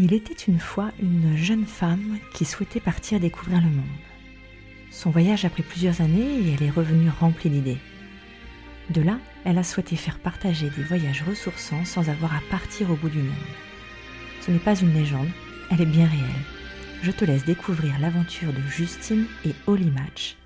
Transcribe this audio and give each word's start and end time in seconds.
Il 0.00 0.12
était 0.12 0.32
une 0.32 0.60
fois 0.60 0.92
une 1.02 1.36
jeune 1.36 1.66
femme 1.66 2.18
qui 2.32 2.44
souhaitait 2.44 2.78
partir 2.78 3.18
découvrir 3.18 3.60
le 3.60 3.68
monde. 3.68 3.84
Son 4.92 5.10
voyage 5.10 5.44
a 5.44 5.50
pris 5.50 5.64
plusieurs 5.64 6.00
années 6.00 6.38
et 6.38 6.52
elle 6.52 6.62
est 6.62 6.70
revenue 6.70 7.10
remplie 7.10 7.50
d'idées. 7.50 7.78
De 8.90 9.02
là, 9.02 9.18
elle 9.44 9.58
a 9.58 9.64
souhaité 9.64 9.96
faire 9.96 10.20
partager 10.20 10.70
des 10.70 10.84
voyages 10.84 11.24
ressourçants 11.24 11.84
sans 11.84 12.08
avoir 12.10 12.32
à 12.32 12.40
partir 12.48 12.92
au 12.92 12.94
bout 12.94 13.08
du 13.08 13.18
monde. 13.18 13.34
Ce 14.40 14.52
n'est 14.52 14.60
pas 14.60 14.78
une 14.78 14.94
légende, 14.94 15.30
elle 15.72 15.80
est 15.80 15.86
bien 15.86 16.06
réelle. 16.06 16.44
Je 17.02 17.10
te 17.10 17.24
laisse 17.24 17.44
découvrir 17.44 17.98
l'aventure 17.98 18.52
de 18.52 18.62
Justine 18.70 19.26
et 19.44 19.52
Holly 19.66 19.90
Match. 19.90 20.36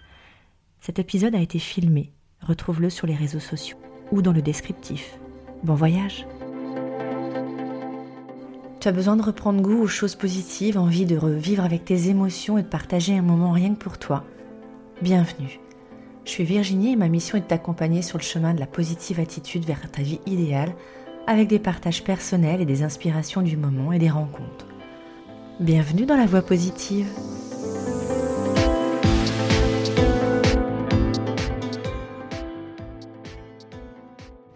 Cet 0.80 0.98
épisode 0.98 1.34
a 1.34 1.43
été 1.43 1.59
filmé, 1.59 2.11
retrouve-le 2.41 2.89
sur 2.89 3.07
les 3.07 3.16
réseaux 3.16 3.39
sociaux 3.39 3.77
ou 4.12 4.23
dans 4.23 4.32
le 4.32 4.41
descriptif. 4.41 5.19
Bon 5.62 5.75
voyage 5.75 6.25
tu 8.82 8.88
as 8.88 8.92
besoin 8.92 9.14
de 9.14 9.22
reprendre 9.22 9.62
goût 9.62 9.80
aux 9.80 9.86
choses 9.86 10.16
positives, 10.16 10.76
envie 10.76 11.06
de 11.06 11.16
revivre 11.16 11.64
avec 11.64 11.84
tes 11.84 12.09
émotions 12.09 12.59
et 12.59 12.64
de 12.64 12.66
partager 12.66 13.16
un 13.16 13.23
moment 13.23 13.52
rien 13.52 13.74
que 13.77 13.78
pour 13.78 13.96
toi. 13.96 14.24
Bienvenue. 15.00 15.60
Je 16.24 16.30
suis 16.32 16.42
Virginie 16.42 16.95
et 16.95 16.96
ma 16.96 17.06
mission 17.06 17.38
est 17.38 17.42
de 17.42 17.46
t'accompagner 17.46 18.02
sur 18.02 18.18
le 18.18 18.24
chemin 18.24 18.54
de 18.54 18.59
la 18.59 18.66
positive 18.66 19.20
attitude 19.20 19.64
vers 19.64 19.88
ta 19.88 20.02
vie 20.02 20.18
idéale 20.26 20.74
avec 21.28 21.46
des 21.46 21.60
partages 21.60 22.02
personnels 22.02 22.60
et 22.60 22.64
des 22.64 22.82
inspirations 22.82 23.40
du 23.40 23.56
moment 23.56 23.92
et 23.92 24.00
des 24.00 24.10
rencontres. 24.10 24.66
Bienvenue 25.60 26.04
dans 26.04 26.16
la 26.16 26.26
voie 26.26 26.42
positive. 26.42 27.06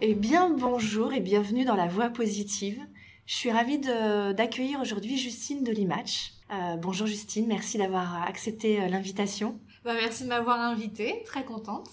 Eh 0.01 0.15
bien 0.15 0.49
bonjour 0.49 1.13
et 1.13 1.21
bienvenue 1.21 1.63
dans 1.63 1.75
la 1.75 1.87
voie 1.87 2.09
positive. 2.09 2.81
Je 3.27 3.35
suis 3.35 3.51
ravie 3.51 3.77
d'accueillir 3.77 4.79
aujourd'hui 4.79 5.17
Justine 5.17 5.65
de 5.65 5.73
l'IMATCH. 5.73 6.31
Euh, 6.49 6.77
bonjour 6.77 7.07
Justine, 7.07 7.45
merci 7.45 7.77
d'avoir 7.77 8.23
accepté 8.23 8.79
euh, 8.79 8.87
l'invitation. 8.87 9.59
Bah, 9.83 9.95
merci 9.95 10.23
de 10.23 10.29
m'avoir 10.29 10.61
invitée, 10.61 11.23
très 11.25 11.43
contente. 11.43 11.89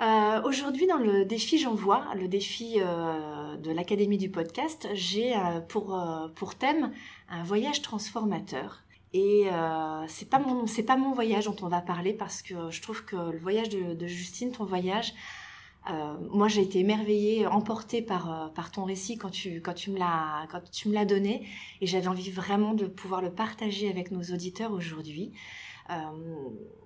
Euh, 0.00 0.42
aujourd'hui, 0.42 0.88
dans 0.88 0.96
le 0.96 1.24
défi 1.24 1.58
J'envoie, 1.58 2.04
le 2.16 2.26
défi 2.26 2.78
de 2.78 3.70
l'Académie 3.70 4.18
du 4.18 4.28
podcast, 4.28 4.88
j'ai 4.92 5.34
pour, 5.68 5.96
pour 6.34 6.56
thème 6.56 6.90
un 7.28 7.44
voyage 7.44 7.80
transformateur. 7.80 8.82
Et 9.12 9.46
c'est 10.08 10.28
pas 10.28 10.40
mon 10.40 10.66
c'est 10.66 10.82
pas 10.82 10.96
mon 10.96 11.12
voyage 11.12 11.44
dont 11.44 11.56
on 11.62 11.68
va 11.68 11.80
parler 11.80 12.12
parce 12.12 12.42
que 12.42 12.70
je 12.70 12.82
trouve 12.82 13.04
que 13.04 13.14
le 13.14 13.38
voyage 13.38 13.68
de, 13.68 13.94
de 13.94 14.06
Justine, 14.08 14.50
ton 14.50 14.64
voyage, 14.64 15.14
euh, 15.88 16.16
moi, 16.30 16.48
j'ai 16.48 16.62
été 16.62 16.80
émerveillée, 16.80 17.46
emportée 17.46 18.02
par, 18.02 18.50
euh, 18.56 18.62
ton 18.72 18.84
récit 18.84 19.16
quand 19.16 19.30
tu, 19.30 19.60
me 19.90 19.98
l'as, 19.98 21.04
donné, 21.04 21.46
et 21.80 21.86
j'avais 21.86 22.08
envie 22.08 22.30
vraiment 22.30 22.74
de 22.74 22.86
pouvoir 22.86 23.22
le 23.22 23.30
partager 23.30 23.88
avec 23.88 24.10
nos 24.10 24.22
auditeurs 24.22 24.72
aujourd'hui. 24.72 25.32
Euh, 25.90 25.94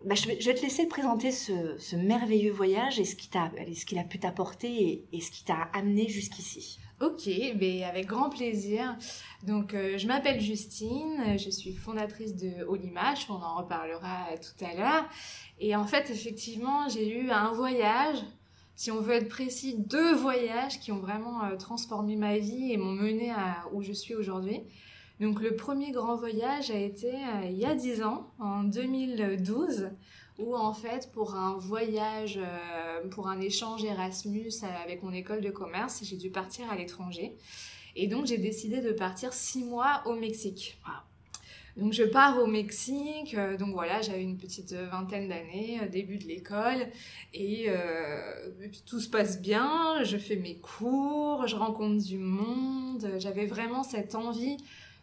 bah, 0.04 0.14
je, 0.14 0.26
vais, 0.26 0.36
te 0.36 0.60
laisser 0.60 0.86
présenter 0.86 1.30
ce, 1.30 1.96
merveilleux 1.96 2.52
voyage 2.52 3.00
et 3.00 3.06
ce 3.06 3.16
qu'il 3.16 3.98
a, 3.98 4.04
pu 4.04 4.18
t'apporter 4.18 5.06
et, 5.10 5.20
ce 5.20 5.30
qui 5.30 5.44
t'a 5.44 5.70
amené 5.72 6.06
jusqu'ici. 6.08 6.78
Ok, 7.00 7.30
mais 7.58 7.82
avec 7.84 8.04
grand 8.04 8.28
plaisir. 8.28 8.94
Donc, 9.46 9.72
je 9.72 10.06
m'appelle 10.06 10.38
Justine, 10.38 11.38
je 11.38 11.48
suis 11.48 11.72
fondatrice 11.72 12.36
de 12.36 12.62
Olimash, 12.64 13.30
on 13.30 13.42
en 13.42 13.56
reparlera 13.56 14.26
tout 14.36 14.62
à 14.62 14.74
l'heure. 14.74 15.08
Et 15.58 15.74
en 15.74 15.86
fait, 15.86 16.10
effectivement, 16.10 16.90
j'ai 16.90 17.08
eu 17.08 17.30
un 17.30 17.52
voyage 17.52 18.18
si 18.80 18.90
on 18.90 19.02
veut 19.02 19.12
être 19.12 19.28
précis, 19.28 19.74
deux 19.76 20.14
voyages 20.14 20.80
qui 20.80 20.90
ont 20.90 21.00
vraiment 21.00 21.44
euh, 21.44 21.56
transformé 21.56 22.16
ma 22.16 22.38
vie 22.38 22.72
et 22.72 22.78
m'ont 22.78 22.94
mené 22.94 23.30
à 23.30 23.66
où 23.74 23.82
je 23.82 23.92
suis 23.92 24.14
aujourd'hui. 24.14 24.62
Donc 25.20 25.42
le 25.42 25.54
premier 25.54 25.90
grand 25.90 26.16
voyage 26.16 26.70
a 26.70 26.78
été 26.78 27.12
euh, 27.12 27.50
il 27.50 27.58
y 27.58 27.66
a 27.66 27.74
dix 27.74 28.02
ans, 28.02 28.32
en 28.38 28.62
2012, 28.62 29.90
où 30.38 30.56
en 30.56 30.72
fait 30.72 31.12
pour 31.12 31.34
un 31.34 31.58
voyage, 31.58 32.40
euh, 32.42 33.06
pour 33.10 33.28
un 33.28 33.42
échange 33.42 33.84
Erasmus 33.84 34.50
avec 34.82 35.02
mon 35.02 35.12
école 35.12 35.42
de 35.42 35.50
commerce, 35.50 36.00
j'ai 36.02 36.16
dû 36.16 36.30
partir 36.30 36.70
à 36.70 36.74
l'étranger. 36.74 37.36
Et 37.96 38.06
donc 38.06 38.24
j'ai 38.24 38.38
décidé 38.38 38.80
de 38.80 38.92
partir 38.92 39.34
six 39.34 39.62
mois 39.62 40.00
au 40.06 40.14
Mexique. 40.14 40.80
Donc 41.76 41.92
je 41.92 42.02
pars 42.02 42.38
au 42.38 42.46
Mexique, 42.46 43.34
euh, 43.34 43.56
donc 43.56 43.72
voilà, 43.72 44.02
j'avais 44.02 44.22
une 44.22 44.36
petite 44.36 44.72
vingtaine 44.72 45.28
d'années, 45.28 45.80
euh, 45.82 45.88
début 45.88 46.18
de 46.18 46.24
l'école, 46.24 46.88
et 47.32 47.66
euh, 47.68 48.58
tout 48.86 49.00
se 49.00 49.08
passe 49.08 49.40
bien, 49.40 50.02
je 50.02 50.16
fais 50.16 50.36
mes 50.36 50.58
cours, 50.58 51.46
je 51.46 51.56
rencontre 51.56 52.04
du 52.04 52.18
monde, 52.18 53.08
j'avais 53.18 53.46
vraiment 53.46 53.82
cette 53.82 54.14
envie 54.14 54.56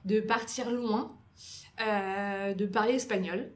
de 0.05 0.19
partir 0.19 0.71
loin, 0.71 1.17
de 1.79 2.65
parler 2.65 2.93
espagnol. 2.93 3.51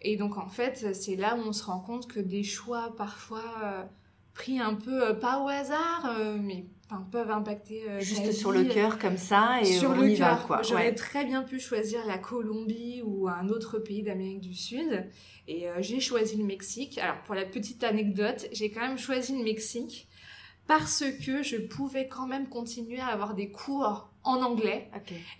Et 0.00 0.16
donc 0.16 0.36
en 0.36 0.48
fait, 0.48 0.94
c'est 0.94 1.16
là 1.16 1.36
où 1.36 1.40
on 1.40 1.52
se 1.52 1.64
rend 1.64 1.80
compte 1.80 2.06
que 2.06 2.20
des 2.20 2.42
choix 2.42 2.94
parfois 2.96 3.88
pris 4.34 4.60
un 4.60 4.74
peu, 4.74 5.18
pas 5.18 5.40
au 5.40 5.48
hasard, 5.48 6.18
mais 6.40 6.66
peuvent 7.10 7.30
impacter 7.30 7.88
euh, 7.88 8.00
juste 8.00 8.32
sur 8.32 8.52
le 8.52 8.64
cœur 8.64 8.98
comme 8.98 9.16
ça 9.16 9.60
et 9.60 9.64
sur 9.64 9.90
on 9.90 10.00
le 10.00 10.10
y 10.10 10.14
va 10.14 10.42
quoi. 10.46 10.62
J'aurais 10.62 10.94
très 10.94 11.24
bien 11.24 11.42
pu 11.42 11.60
choisir 11.60 12.04
la 12.06 12.18
Colombie 12.18 13.02
ou 13.04 13.28
un 13.28 13.48
autre 13.48 13.78
pays 13.78 14.02
d'Amérique 14.02 14.40
du 14.40 14.54
Sud 14.54 15.06
et 15.48 15.68
euh, 15.68 15.76
j'ai 15.80 16.00
choisi 16.00 16.36
le 16.36 16.44
Mexique. 16.44 16.98
Alors 16.98 17.20
pour 17.24 17.34
la 17.34 17.44
petite 17.44 17.84
anecdote, 17.84 18.46
j'ai 18.52 18.70
quand 18.70 18.80
même 18.80 18.98
choisi 18.98 19.36
le 19.36 19.44
Mexique 19.44 20.08
parce 20.66 21.04
que 21.24 21.42
je 21.42 21.56
pouvais 21.56 22.08
quand 22.08 22.26
même 22.26 22.48
continuer 22.48 23.00
à 23.00 23.08
avoir 23.08 23.34
des 23.34 23.50
cours 23.50 24.08
en 24.22 24.42
anglais. 24.42 24.90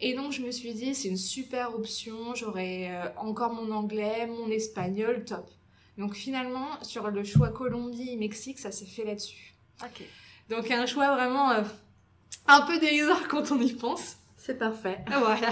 Et 0.00 0.14
donc 0.14 0.32
je 0.32 0.43
me 0.43 0.50
suis 0.50 0.75
dit 0.75 0.94
c'est 0.94 1.09
une 1.09 1.16
super 1.16 1.75
option, 1.75 2.34
j'aurai 2.34 2.91
euh, 2.91 3.09
encore 3.16 3.53
mon 3.53 3.70
anglais, 3.72 4.26
mon 4.26 4.48
espagnol, 4.50 5.25
top. 5.25 5.50
Donc 5.97 6.14
finalement 6.14 6.82
sur 6.82 7.09
le 7.10 7.25
choix 7.25 7.48
Colombie-Mexique, 7.48 8.59
ça 8.59 8.72
s'est 8.72 8.87
fait 8.87 9.04
là-dessus. 9.04 9.54
Donc 10.50 10.71
un 10.71 10.87
choix 10.87 11.15
vraiment 11.15 11.50
euh, 11.53 11.62
un 12.47 12.62
peu 12.62 12.78
dérisoire 12.78 13.28
quand 13.28 13.50
on 13.50 13.60
y 13.60 13.72
pense. 13.72 14.16
C'est 14.37 14.59
parfait. 14.59 15.03
Voilà. 15.09 15.50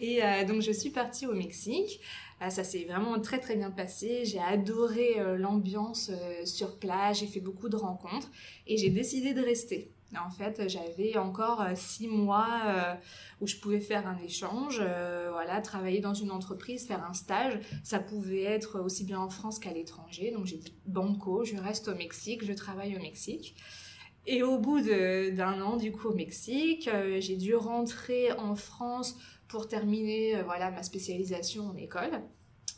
Et 0.00 0.24
euh, 0.24 0.44
donc 0.44 0.62
je 0.62 0.72
suis 0.72 0.90
partie 0.90 1.26
au 1.26 1.32
Mexique. 1.32 2.00
Euh, 2.42 2.50
ça 2.50 2.64
s'est 2.64 2.84
vraiment 2.84 3.20
très 3.20 3.38
très 3.38 3.54
bien 3.54 3.70
passé. 3.70 4.24
J'ai 4.24 4.40
adoré 4.40 5.16
l'ambiance 5.38 6.10
sur 6.44 6.78
place. 6.78 7.20
J'ai 7.20 7.26
fait 7.26 7.40
beaucoup 7.40 7.68
de 7.68 7.76
rencontres 7.76 8.28
et 8.66 8.76
j'ai 8.76 8.90
décidé 8.90 9.32
de 9.32 9.42
rester. 9.42 9.92
En 10.24 10.30
fait, 10.30 10.68
j'avais 10.68 11.16
encore 11.18 11.64
six 11.74 12.06
mois 12.06 12.96
où 13.40 13.48
je 13.48 13.56
pouvais 13.56 13.80
faire 13.80 14.06
un 14.06 14.16
échange, 14.18 14.76
voilà, 14.78 15.60
travailler 15.60 15.98
dans 15.98 16.14
une 16.14 16.30
entreprise, 16.30 16.86
faire 16.86 17.04
un 17.04 17.14
stage. 17.14 17.58
Ça 17.82 17.98
pouvait 17.98 18.44
être 18.44 18.80
aussi 18.80 19.02
bien 19.02 19.18
en 19.18 19.28
France 19.28 19.58
qu'à 19.58 19.72
l'étranger. 19.72 20.30
Donc 20.30 20.46
j'ai 20.46 20.56
dit 20.56 20.72
banco, 20.86 21.44
je 21.44 21.56
reste 21.56 21.88
au 21.88 21.96
Mexique, 21.96 22.44
je 22.44 22.52
travaille 22.52 22.96
au 22.96 23.00
Mexique. 23.00 23.56
Et 24.26 24.42
au 24.42 24.58
bout 24.58 24.80
d'un 24.80 25.60
an, 25.60 25.76
du 25.76 25.92
coup, 25.92 26.08
au 26.08 26.14
Mexique, 26.14 26.88
euh, 26.88 27.20
j'ai 27.20 27.36
dû 27.36 27.54
rentrer 27.54 28.32
en 28.32 28.56
France 28.56 29.16
pour 29.48 29.68
terminer 29.68 30.36
euh, 30.36 30.42
voilà, 30.44 30.70
ma 30.70 30.82
spécialisation 30.82 31.68
en 31.68 31.76
école, 31.76 32.22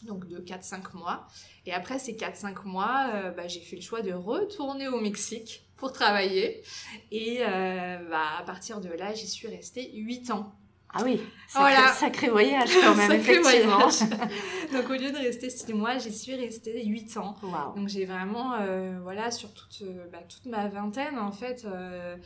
donc 0.03 0.27
de 0.27 0.39
4-5 0.39 0.97
mois. 0.97 1.27
Et 1.65 1.73
après 1.73 1.99
ces 1.99 2.15
4-5 2.15 2.65
mois, 2.65 3.11
euh, 3.15 3.31
bah, 3.31 3.47
j'ai 3.47 3.61
fait 3.61 3.77
le 3.77 3.83
choix 3.83 4.03
de 4.03 4.12
retourner 4.12 4.89
au 4.89 5.01
Mexique 5.01 5.69
pour 5.77 5.93
travailler. 5.93 6.62
Et 7.12 7.39
bah, 7.39 8.39
à 8.39 8.43
partir 8.45 8.81
de 8.81 8.89
là, 8.89 9.15
j'y 9.15 9.28
suis 9.28 9.47
restée 9.47 9.93
8 9.95 10.31
ans. 10.31 10.53
Ah 10.92 11.02
oui, 11.04 11.20
sacré, 11.48 11.74
voilà. 11.74 11.92
sacré 11.92 12.28
voyage 12.28 12.70
quand 12.82 12.94
même, 12.94 13.10
sacré 13.10 13.34
effectivement. 13.34 13.88
Voyage. 13.88 14.00
Donc 14.72 14.88
au 14.88 14.94
lieu 14.94 15.10
de 15.10 15.19
rester 15.19 15.50
six 15.50 15.72
mois, 15.74 15.98
j'y 15.98 16.12
suis 16.12 16.34
restée 16.34 16.84
huit 16.86 17.16
ans. 17.16 17.36
Donc 17.76 17.88
j'ai 17.88 18.04
vraiment, 18.04 18.54
euh, 18.54 18.98
voilà, 19.02 19.30
sur 19.30 19.52
toute, 19.52 19.82
euh, 19.82 20.06
bah, 20.10 20.20
toute 20.28 20.47
ma 20.47 20.69
vingtaine 20.69 21.19
en 21.19 21.32
fait, 21.32 21.64
euh, 21.64 22.16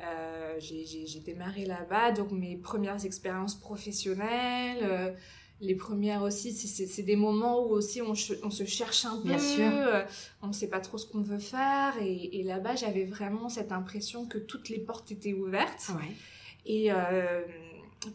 euh 0.00 0.56
j'ai 0.58 1.20
démarré 1.24 1.64
là-bas. 1.64 2.12
Donc 2.12 2.32
mes 2.32 2.56
premières 2.56 3.04
expériences 3.04 3.54
professionnelles, 3.54 5.16
les 5.60 5.74
premières 5.74 6.22
aussi, 6.22 6.52
c'est 6.52 7.02
des 7.02 7.16
moments 7.16 7.64
où 7.64 7.70
aussi 7.70 8.02
on, 8.02 8.12
on, 8.42 8.50
se 8.50 8.64
cherche 8.64 9.04
un 9.06 9.16
peu, 9.16 9.28
Bien 9.28 9.38
sûr. 9.38 9.72
on 10.42 10.48
ne 10.48 10.52
sait 10.52 10.68
pas 10.68 10.80
trop 10.80 10.98
ce 10.98 11.06
qu'on 11.06 11.22
veut 11.22 11.40
faire. 11.40 11.94
Et, 12.00 12.40
et 12.40 12.42
là-bas, 12.44 12.76
j'avais 12.76 13.04
vraiment 13.04 13.48
cette 13.48 13.72
impression 13.72 14.26
que 14.26 14.38
toutes 14.38 14.68
les 14.68 14.78
portes 14.78 15.10
étaient 15.10 15.32
ouvertes. 15.32 15.90
Ouais. 15.96 16.14
Et 16.68 16.92
euh, 16.92 17.40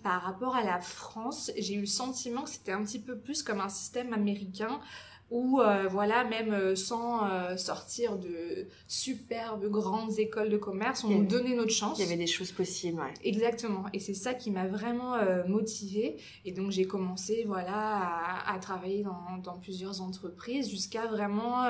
par 0.02 0.22
rapport 0.22 0.56
à 0.56 0.64
la 0.64 0.80
France, 0.80 1.52
j'ai 1.58 1.76
eu 1.76 1.82
le 1.82 1.86
sentiment 1.86 2.44
que 2.44 2.50
c'était 2.50 2.72
un 2.72 2.84
petit 2.84 3.00
peu 3.00 3.18
plus 3.18 3.44
comme 3.44 3.60
un 3.60 3.70
système 3.70 4.14
américain 4.14 4.80
où, 5.30 5.60
euh, 5.60 5.88
voilà, 5.90 6.24
même 6.24 6.54
euh, 6.54 6.76
sans 6.76 7.26
euh, 7.26 7.58
sortir 7.58 8.18
de 8.18 8.68
superbes 8.88 9.68
grandes 9.68 10.20
écoles 10.20 10.50
de 10.50 10.58
commerce, 10.58 11.04
on 11.04 11.10
nous 11.10 11.26
donnait 11.26 11.56
notre 11.56 11.72
chance. 11.72 11.98
Il 11.98 12.04
y 12.04 12.06
avait 12.06 12.18
des 12.18 12.28
choses 12.28 12.52
possibles, 12.52 13.00
ouais. 13.00 13.14
Exactement. 13.24 13.86
Et 13.94 14.00
c'est 14.00 14.14
ça 14.14 14.34
qui 14.34 14.52
m'a 14.52 14.68
vraiment 14.68 15.18
motivée. 15.48 16.18
Et 16.46 16.52
donc, 16.52 16.72
j'ai 16.72 16.86
commencé, 16.86 17.46
voilà, 17.48 17.74
à, 17.74 18.54
à 18.54 18.60
travailler 18.60 19.04
dans, 19.04 19.38
dans, 19.44 19.58
plusieurs 19.58 20.02
entreprises 20.02 20.70
jusqu'à 20.70 21.08
vraiment 21.08 21.68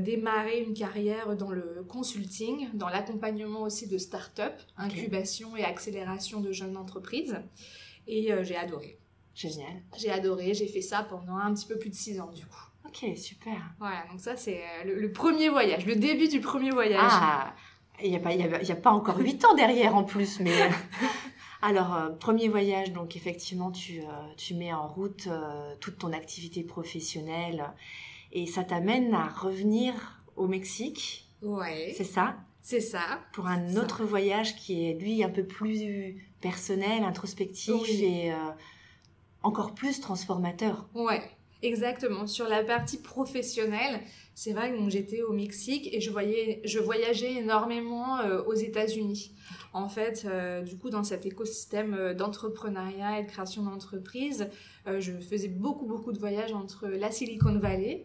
démarrer 0.00 0.60
une 0.60 0.72
carrière 0.72 1.36
dans 1.36 1.50
le 1.50 1.84
consulting, 1.88 2.68
dans 2.74 2.88
l'accompagnement 2.88 3.62
aussi 3.62 3.86
de 3.86 3.98
start-up, 3.98 4.54
incubation 4.76 5.56
et 5.56 5.64
accélération 5.64 6.40
de 6.40 6.52
jeunes 6.52 6.76
entreprises. 6.76 7.36
Et 8.06 8.30
j'ai 8.42 8.56
adoré. 8.56 9.01
Génial. 9.34 9.82
J'ai 9.96 10.10
adoré, 10.10 10.54
j'ai 10.54 10.66
fait 10.66 10.82
ça 10.82 11.02
pendant 11.02 11.36
un 11.36 11.52
petit 11.54 11.66
peu 11.66 11.78
plus 11.78 11.90
de 11.90 11.94
six 11.94 12.20
ans 12.20 12.30
du 12.32 12.44
coup. 12.44 12.64
Ok, 12.86 13.16
super. 13.16 13.54
Voilà, 13.78 14.04
donc 14.10 14.20
ça 14.20 14.36
c'est 14.36 14.60
le, 14.84 15.12
premier 15.12 15.48
voyage, 15.48 15.86
le 15.86 15.96
début 15.96 16.28
du 16.28 16.40
premier 16.40 16.70
voyage. 16.70 17.00
Ah, 17.02 17.54
il 18.02 18.10
n'y 18.10 18.16
a, 18.16 18.18
pas, 18.18 18.30
a, 18.30 18.76
pas 18.76 18.90
encore 18.90 19.18
huit 19.18 19.44
ans 19.44 19.54
derrière 19.54 19.94
en 19.94 20.04
plus, 20.04 20.40
mais... 20.40 20.52
Alors, 21.62 21.94
euh, 21.94 22.08
premier 22.10 22.48
voyage, 22.48 22.92
donc 22.92 23.14
effectivement, 23.14 23.70
tu, 23.70 24.00
euh, 24.00 24.04
tu 24.36 24.54
mets 24.54 24.72
en 24.72 24.88
route 24.88 25.28
euh, 25.28 25.74
toute 25.78 25.98
ton 25.98 26.12
activité 26.12 26.64
professionnelle 26.64 27.72
et 28.32 28.46
ça 28.46 28.64
t'amène 28.64 29.14
à 29.14 29.28
revenir 29.28 30.20
au 30.34 30.48
Mexique. 30.48 31.28
Ouais. 31.40 31.94
C'est 31.96 32.04
ça? 32.04 32.34
C'est 32.62 32.80
ça. 32.80 33.20
Pour 33.32 33.46
un 33.46 33.76
autre 33.76 34.04
voyage 34.04 34.56
qui 34.56 34.88
est, 34.88 34.94
lui, 34.94 35.22
un 35.22 35.28
peu 35.28 35.44
plus 35.44 36.16
personnel, 36.40 37.04
introspectif 37.04 37.88
et 37.88 38.32
encore 39.42 39.74
plus 39.74 40.00
transformateur. 40.00 40.88
Ouais, 40.94 41.22
exactement. 41.62 42.26
Sur 42.26 42.48
la 42.48 42.64
partie 42.64 42.98
professionnelle, 42.98 44.00
c'est 44.34 44.52
vrai 44.52 44.72
que 44.72 44.90
j'étais 44.90 45.22
au 45.22 45.32
Mexique 45.32 45.88
et 45.92 46.00
je, 46.00 46.10
voyais, 46.10 46.60
je 46.64 46.78
voyageais 46.78 47.34
énormément 47.34 48.18
aux 48.46 48.54
États-Unis. 48.54 49.32
En 49.74 49.88
fait, 49.88 50.26
euh, 50.26 50.60
du 50.60 50.76
coup, 50.76 50.90
dans 50.90 51.04
cet 51.04 51.24
écosystème 51.24 51.94
euh, 51.94 52.14
d'entrepreneuriat 52.14 53.20
et 53.20 53.22
de 53.24 53.28
création 53.28 53.62
d'entreprise, 53.62 54.48
euh, 54.86 55.00
je 55.00 55.12
faisais 55.12 55.48
beaucoup, 55.48 55.86
beaucoup 55.86 56.12
de 56.12 56.18
voyages 56.18 56.52
entre 56.52 56.88
la 56.88 57.10
Silicon 57.10 57.58
Valley, 57.58 58.04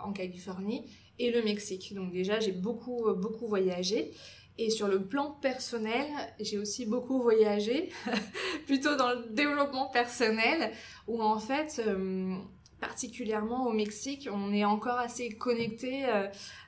en 0.00 0.12
Californie, 0.12 0.84
et 1.18 1.30
le 1.30 1.42
Mexique. 1.42 1.94
Donc 1.94 2.12
déjà, 2.12 2.40
j'ai 2.40 2.52
beaucoup, 2.52 3.12
beaucoup 3.14 3.46
voyagé. 3.46 4.12
Et 4.62 4.68
sur 4.68 4.88
le 4.88 5.02
plan 5.02 5.30
personnel, 5.40 6.06
j'ai 6.38 6.58
aussi 6.58 6.84
beaucoup 6.84 7.22
voyagé, 7.22 7.88
plutôt 8.66 8.94
dans 8.94 9.08
le 9.08 9.24
développement 9.30 9.86
personnel, 9.86 10.70
où 11.08 11.22
en 11.22 11.38
fait, 11.38 11.80
particulièrement 12.78 13.66
au 13.66 13.72
Mexique, 13.72 14.28
on 14.30 14.52
est 14.52 14.66
encore 14.66 14.98
assez 14.98 15.30
connecté 15.30 16.04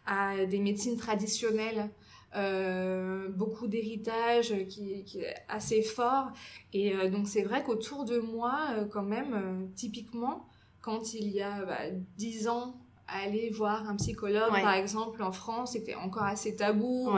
à 0.07 0.47
des 0.47 0.59
médecines 0.59 0.97
traditionnelles. 0.97 1.91
Euh, 2.35 3.29
beaucoup 3.29 3.67
d'héritage 3.67 4.55
qui, 4.67 5.05
qui, 5.05 5.21
est 5.21 5.35
assez 5.49 5.83
fort. 5.83 6.29
Et 6.73 6.95
euh, 6.95 7.11
donc 7.11 7.29
c'est 7.29 7.43
vrai 7.43 7.63
qu'autour 7.63 8.07
de 8.07 8.19
moi, 8.19 8.69
euh, 8.71 8.87
quand 8.87 9.03
même, 9.03 9.71
typiquement, 9.75 10.47
quand 10.81 11.13
il 11.13 11.29
y 11.29 11.43
a 11.43 11.63
bah, 11.67 11.91
10 12.17 12.49
ans, 12.49 12.81
aller 13.07 13.51
voir 13.51 13.87
un 13.87 13.97
psychologue, 13.97 14.51
par 14.51 14.73
exemple, 14.73 15.23
en 15.23 15.33
France, 15.33 15.73
c'était 15.73 15.95
encore 15.95 16.23
assez 16.23 16.57
tabou. 16.57 17.11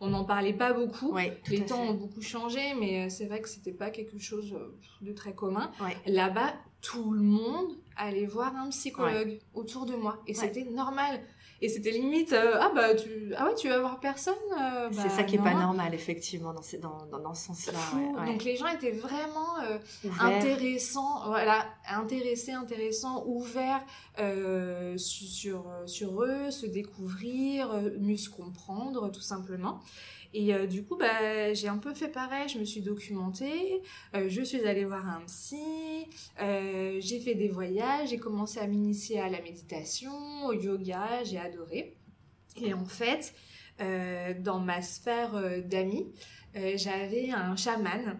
On 0.00 0.08
n'en 0.08 0.24
parlait 0.24 0.52
pas 0.54 0.72
beaucoup. 0.72 1.14
Les 1.48 1.64
temps 1.64 1.82
ont 1.82 1.94
beaucoup 1.94 2.22
changé, 2.22 2.74
mais 2.78 3.10
c'est 3.10 3.26
vrai 3.26 3.40
que 3.40 3.48
c'était 3.48 3.72
pas 3.72 3.90
quelque 3.90 4.18
chose 4.18 4.56
de 5.00 5.12
très 5.12 5.34
commun. 5.34 5.70
Là-bas, 6.06 6.54
tout 6.80 7.12
le 7.12 7.20
monde 7.20 7.76
allait 7.96 8.26
voir 8.26 8.56
un 8.56 8.70
psychologue 8.70 9.38
autour 9.54 9.86
de 9.86 9.94
moi. 9.94 10.22
Et 10.26 10.34
c'était 10.34 10.64
normal. 10.64 11.20
Et 11.62 11.68
c'était 11.68 11.90
limite, 11.90 12.32
euh, 12.32 12.56
ah 12.58 12.72
bah 12.74 12.94
tu, 12.94 13.34
ah 13.36 13.46
ouais, 13.46 13.54
tu 13.54 13.68
vas 13.68 13.80
voir 13.80 14.00
personne. 14.00 14.32
Euh, 14.58 14.88
c'est 14.92 15.10
ça 15.10 15.18
bah 15.18 15.22
qui 15.24 15.36
est 15.36 15.42
pas 15.42 15.52
normal, 15.52 15.92
effectivement, 15.92 16.54
dans, 16.54 17.06
dans, 17.10 17.18
dans, 17.18 17.34
ce 17.34 17.48
sens-là. 17.48 18.24
Donc 18.24 18.44
les 18.44 18.56
gens 18.56 18.66
étaient 18.68 18.92
vraiment 18.92 19.58
euh, 19.68 19.78
intéressants, 20.20 21.26
voilà, 21.26 21.66
intéressés, 21.86 22.52
intéressants, 22.52 23.24
ouverts 23.26 23.84
sur, 24.96 25.66
sur 25.84 26.22
eux, 26.22 26.50
se 26.50 26.64
découvrir, 26.64 27.70
mieux 28.00 28.16
se 28.16 28.30
comprendre, 28.30 29.10
tout 29.12 29.20
simplement. 29.20 29.80
Et 30.32 30.54
euh, 30.54 30.66
du 30.66 30.84
coup, 30.84 30.96
bah, 30.96 31.52
j'ai 31.54 31.68
un 31.68 31.78
peu 31.78 31.92
fait 31.92 32.08
pareil, 32.08 32.48
je 32.48 32.58
me 32.58 32.64
suis 32.64 32.82
documentée, 32.82 33.82
euh, 34.14 34.26
je 34.28 34.42
suis 34.42 34.64
allée 34.64 34.84
voir 34.84 35.08
un 35.08 35.22
psy, 35.26 36.06
euh, 36.40 36.98
j'ai 37.00 37.18
fait 37.18 37.34
des 37.34 37.48
voyages, 37.48 38.10
j'ai 38.10 38.18
commencé 38.18 38.60
à 38.60 38.66
m'initier 38.66 39.20
à 39.20 39.28
la 39.28 39.40
méditation, 39.40 40.12
au 40.46 40.52
yoga, 40.52 41.24
j'ai 41.24 41.38
adoré. 41.38 41.96
Et 42.62 42.74
en 42.74 42.84
fait, 42.84 43.34
dans 44.40 44.58
ma 44.58 44.82
sphère 44.82 45.62
d'amis, 45.64 46.12
j'avais 46.74 47.30
un 47.30 47.56
chaman. 47.56 48.18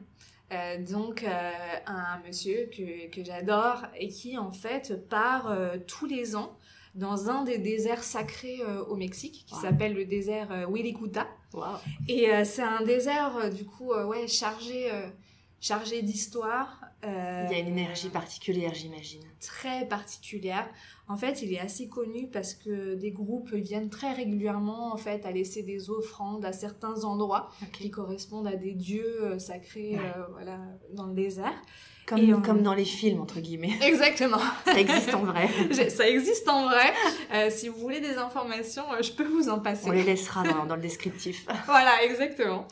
donc 0.89 1.25
un 1.25 2.21
monsieur 2.27 2.71
que, 2.75 3.11
que 3.11 3.23
j'adore 3.23 3.83
et 3.99 4.09
qui 4.09 4.39
en 4.39 4.53
fait 4.53 5.07
part 5.09 5.55
tous 5.87 6.07
les 6.07 6.37
ans 6.37 6.57
dans 6.95 7.31
un 7.31 7.45
des 7.45 7.59
déserts 7.59 8.03
sacrés 8.03 8.61
euh, 8.63 8.85
au 8.85 8.97
Mexique 8.97 9.45
qui 9.47 9.55
s'appelle 9.55 9.95
le 9.95 10.05
désert 10.05 10.51
euh, 10.51 10.67
Wirikuta. 10.67 11.27
Et 12.09 12.31
euh, 12.31 12.45
c'est 12.45 12.63
un 12.63 12.83
désert 12.83 13.51
du 13.51 13.65
coup 13.65 13.93
ouais 13.93 14.29
chargé 14.29 14.91
chargé 15.61 16.03
d'histoire. 16.03 16.81
il 17.03 17.09
y 17.09 17.55
a 17.55 17.59
une 17.59 17.69
énergie 17.69 18.09
particulière, 18.09 18.73
j'imagine. 18.75 19.23
Très 19.41 19.87
particulière. 19.87 20.69
En 21.09 21.17
fait, 21.17 21.43
il 21.43 21.53
est 21.53 21.59
assez 21.59 21.89
connu 21.89 22.29
parce 22.29 22.55
que 22.55 22.95
des 22.95 23.11
groupes 23.11 23.53
viennent 23.53 23.91
très 23.91 24.13
régulièrement 24.13 24.93
en 24.93 24.97
fait 24.97 25.27
à 25.27 25.33
laisser 25.33 25.63
des 25.63 25.91
offrandes 25.91 26.45
à 26.45 26.53
certains 26.53 27.05
endroits 27.05 27.51
qui 27.73 27.91
correspondent 27.91 28.47
à 28.47 28.57
des 28.57 28.73
dieux 28.73 29.39
sacrés 29.39 29.99
voilà 30.33 30.61
dans 30.93 31.07
le 31.07 31.15
désert. 31.15 31.61
Comme, 32.11 32.43
comme 32.43 32.63
dans 32.65 32.75
les 32.75 32.85
films, 32.85 33.21
entre 33.21 33.39
guillemets. 33.39 33.79
Exactement. 33.83 34.41
ça 34.65 34.81
existe 34.81 35.15
en 35.15 35.23
vrai. 35.23 35.49
ça 35.91 36.09
existe 36.09 36.49
en 36.49 36.65
vrai. 36.65 36.93
Euh, 37.33 37.51
si 37.51 37.69
vous 37.69 37.79
voulez 37.79 38.01
des 38.01 38.17
informations, 38.17 38.83
euh, 38.93 39.01
je 39.01 39.13
peux 39.13 39.25
vous 39.25 39.49
en 39.49 39.61
passer. 39.61 39.89
On 39.89 39.93
les 39.93 40.03
laissera 40.03 40.43
dans, 40.43 40.67
dans 40.67 40.75
le 40.75 40.83
descriptif. 40.83 41.47
voilà, 41.67 42.03
exactement. 42.03 42.67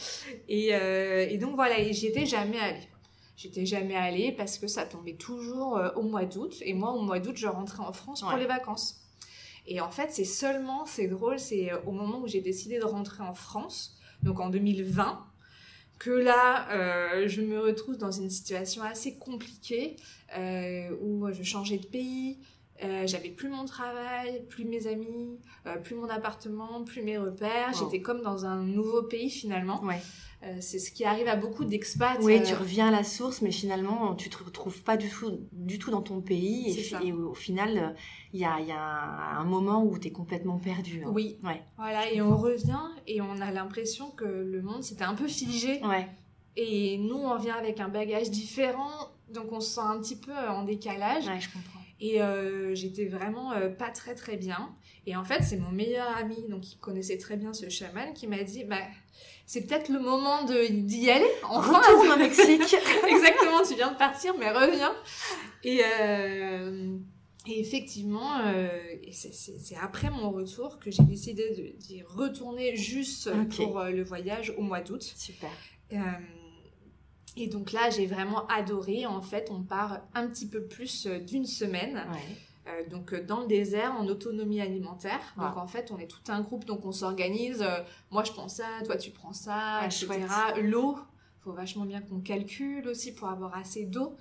Et, 0.48 0.74
euh, 0.74 1.28
et 1.30 1.38
donc 1.38 1.54
voilà, 1.54 1.80
j'y 1.92 2.08
étais 2.08 2.26
jamais 2.26 2.58
allée. 2.58 2.88
J'étais 3.36 3.64
jamais 3.64 3.94
allée 3.94 4.32
parce 4.32 4.58
que 4.58 4.66
ça 4.66 4.84
tombait 4.84 5.14
toujours 5.14 5.80
au 5.94 6.02
mois 6.02 6.24
d'août. 6.24 6.56
Et 6.62 6.74
moi, 6.74 6.90
au 6.90 7.02
mois 7.02 7.20
d'août, 7.20 7.36
je 7.36 7.46
rentrais 7.46 7.84
en 7.84 7.92
France 7.92 8.22
pour 8.22 8.36
les 8.36 8.46
vacances. 8.46 9.04
Et 9.68 9.80
en 9.80 9.92
fait, 9.92 10.08
c'est 10.10 10.24
seulement, 10.24 10.84
c'est 10.84 11.06
drôle, 11.06 11.38
c'est 11.38 11.70
au 11.86 11.92
moment 11.92 12.18
où 12.18 12.26
j'ai 12.26 12.40
décidé 12.40 12.80
de 12.80 12.84
rentrer 12.84 13.22
en 13.22 13.34
France, 13.34 13.96
donc 14.24 14.40
en 14.40 14.48
2020, 14.48 15.24
que 15.98 16.10
là, 16.10 16.68
euh, 16.70 17.28
je 17.28 17.42
me 17.42 17.58
retrouve 17.60 17.96
dans 17.96 18.10
une 18.10 18.30
situation 18.30 18.82
assez 18.82 19.18
compliquée 19.18 19.96
euh, 20.36 20.90
où 21.00 21.30
je 21.32 21.42
changeais 21.42 21.78
de 21.78 21.86
pays, 21.86 22.38
euh, 22.84 23.06
j'avais 23.06 23.30
plus 23.30 23.48
mon 23.48 23.64
travail, 23.64 24.44
plus 24.48 24.64
mes 24.64 24.86
amis, 24.86 25.40
plus 25.82 25.96
mon 25.96 26.08
appartement, 26.08 26.84
plus 26.84 27.02
mes 27.02 27.18
repères. 27.18 27.72
J'étais 27.74 28.00
comme 28.00 28.22
dans 28.22 28.44
un 28.44 28.62
nouveau 28.62 29.02
pays 29.02 29.30
finalement. 29.30 29.82
Ouais. 29.82 30.00
Euh, 30.44 30.56
c'est 30.60 30.78
ce 30.78 30.92
qui 30.92 31.04
arrive 31.04 31.26
à 31.26 31.34
beaucoup 31.34 31.64
d'expats. 31.64 32.18
Oui, 32.22 32.40
tu 32.44 32.54
reviens 32.54 32.88
à 32.88 32.90
la 32.92 33.02
source, 33.02 33.42
mais 33.42 33.50
finalement, 33.50 34.14
tu 34.14 34.30
te 34.30 34.42
retrouves 34.42 34.82
pas 34.84 34.96
du 34.96 35.08
tout, 35.08 35.40
du 35.52 35.78
tout 35.80 35.90
dans 35.90 36.02
ton 36.02 36.20
pays. 36.20 36.78
Et, 37.02 37.12
au, 37.12 37.34
final, 37.34 37.96
il 38.32 38.40
y 38.40 38.44
a, 38.44 38.60
y 38.60 38.70
a, 38.70 39.38
un 39.38 39.44
moment 39.44 39.82
où 39.82 39.98
tu 39.98 40.08
es 40.08 40.12
complètement 40.12 40.58
perdu. 40.58 41.02
Hein. 41.04 41.10
Oui. 41.12 41.38
Ouais. 41.42 41.62
Voilà, 41.76 42.10
et 42.12 42.20
on 42.22 42.36
revient 42.36 42.78
et 43.06 43.20
on 43.20 43.40
a 43.40 43.50
l'impression 43.50 44.10
que 44.12 44.24
le 44.24 44.62
monde 44.62 44.84
s'était 44.84 45.04
un 45.04 45.14
peu 45.14 45.26
figé. 45.26 45.84
Ouais. 45.84 46.08
Et 46.54 46.98
nous, 46.98 47.16
on 47.16 47.36
vient 47.36 47.56
avec 47.56 47.80
un 47.80 47.88
bagage 47.88 48.30
différent, 48.30 49.10
donc 49.32 49.52
on 49.52 49.60
se 49.60 49.74
sent 49.74 49.80
un 49.84 50.00
petit 50.00 50.16
peu 50.16 50.32
en 50.32 50.64
décalage. 50.64 51.26
Ouais, 51.26 51.40
je 51.40 51.48
comprends. 51.52 51.78
Et 52.00 52.22
euh, 52.22 52.74
j'étais 52.74 53.06
vraiment 53.06 53.52
euh, 53.52 53.68
pas 53.68 53.90
très 53.90 54.14
très 54.14 54.36
bien. 54.36 54.74
Et 55.06 55.16
en 55.16 55.24
fait, 55.24 55.42
c'est 55.42 55.56
mon 55.56 55.70
meilleur 55.70 56.16
ami, 56.16 56.36
donc 56.48 56.60
qui 56.60 56.76
connaissait 56.76 57.18
très 57.18 57.36
bien 57.36 57.52
ce 57.52 57.68
chaman, 57.68 58.12
qui 58.12 58.26
m'a 58.26 58.42
dit, 58.42 58.64
bah, 58.64 58.82
c'est 59.48 59.62
peut-être 59.62 59.88
le 59.88 59.98
moment 59.98 60.44
d'y 60.44 61.10
aller. 61.10 61.26
Enfin, 61.42 61.78
Retourne 61.78 62.12
au 62.12 62.18
Mexique. 62.18 62.76
Exactement, 63.08 63.62
tu 63.66 63.76
viens 63.76 63.90
de 63.90 63.96
partir, 63.96 64.34
mais 64.38 64.50
reviens. 64.50 64.94
Et, 65.64 65.80
euh, 65.82 66.98
et 67.46 67.58
effectivement, 67.58 68.40
euh, 68.44 68.68
c'est 69.10 69.76
après 69.80 70.10
mon 70.10 70.30
retour 70.32 70.78
que 70.78 70.90
j'ai 70.90 71.02
décidé 71.02 71.74
d'y 71.78 72.02
retourner 72.02 72.76
juste 72.76 73.30
pour 73.56 73.78
euh, 73.78 73.88
le 73.88 74.04
voyage 74.04 74.52
au 74.58 74.60
mois 74.60 74.82
d'août. 74.82 75.02
Super. 75.02 75.48
et 77.34 77.46
donc 77.46 77.72
là, 77.72 77.88
j'ai 77.88 78.04
vraiment 78.04 78.46
adoré. 78.48 79.06
En 79.06 79.22
fait, 79.22 79.48
on 79.50 79.62
part 79.62 80.02
un 80.12 80.28
petit 80.28 80.46
peu 80.46 80.64
plus 80.64 81.06
d'une 81.06 81.46
semaine. 81.46 82.04
Ouais. 82.12 82.36
Euh, 82.68 82.88
donc 82.88 83.12
euh, 83.12 83.22
dans 83.22 83.40
le 83.40 83.46
désert 83.46 83.94
en 83.98 84.06
autonomie 84.06 84.60
alimentaire. 84.60 85.20
Donc 85.36 85.56
en 85.56 85.66
fait, 85.66 85.90
on 85.92 85.98
est 85.98 86.06
tout 86.06 86.20
un 86.28 86.40
groupe, 86.40 86.64
donc 86.64 86.84
on 86.84 86.92
s'organise. 86.92 87.62
Euh, 87.62 87.82
moi, 88.10 88.24
je 88.24 88.32
prends 88.32 88.48
ça, 88.48 88.64
toi, 88.84 88.96
tu 88.96 89.10
prends 89.10 89.32
ça, 89.32 89.80
etc. 89.84 90.08
L'eau, 90.62 90.98
faut 91.40 91.52
vachement 91.52 91.84
bien 91.84 92.00
qu'on 92.00 92.20
calcule 92.20 92.88
aussi 92.88 93.14
pour 93.14 93.28
avoir 93.28 93.56
assez 93.56 93.84
d'eau 93.84 94.16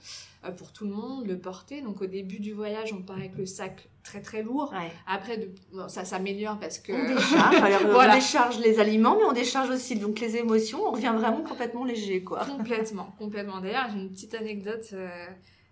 pour 0.56 0.72
tout 0.72 0.86
le 0.86 0.92
monde, 0.92 1.27
le 1.27 1.38
porter. 1.38 1.82
Donc 1.82 2.01
au 2.01 2.06
début 2.06 2.39
du 2.39 2.54
voyage, 2.54 2.94
on 2.94 3.01
part 3.01 3.18
avec 3.18 3.36
le 3.36 3.46
sac 3.46 3.89
très 4.04 4.22
très 4.22 4.44
lourd. 4.44 4.74
Après, 5.08 5.38
de, 5.38 5.50
ça 5.88 6.06
s'améliore 6.06 6.58
parce 6.60 6.77
que 6.77 6.94
on 6.94 7.16
décharge, 7.16 7.84
on 7.86 8.13
décharge 8.16 8.60
les 8.60 8.80
aliments, 8.80 9.18
mais 9.18 9.25
on 9.25 9.34
décharge 9.34 9.70
aussi 9.72 9.96
donc 9.96 10.20
les 10.20 10.38
émotions. 10.38 10.88
On 10.88 10.92
revient 10.92 11.13
vraiment 11.18 11.42
complètement 11.42 11.84
léger, 11.84 12.24
quoi. 12.24 12.46
Complètement, 12.46 13.13
complètement. 13.18 13.60
D'ailleurs, 13.60 13.88
j'ai 13.92 14.00
une 14.00 14.12
petite 14.12 14.36
anecdote. 14.36 14.94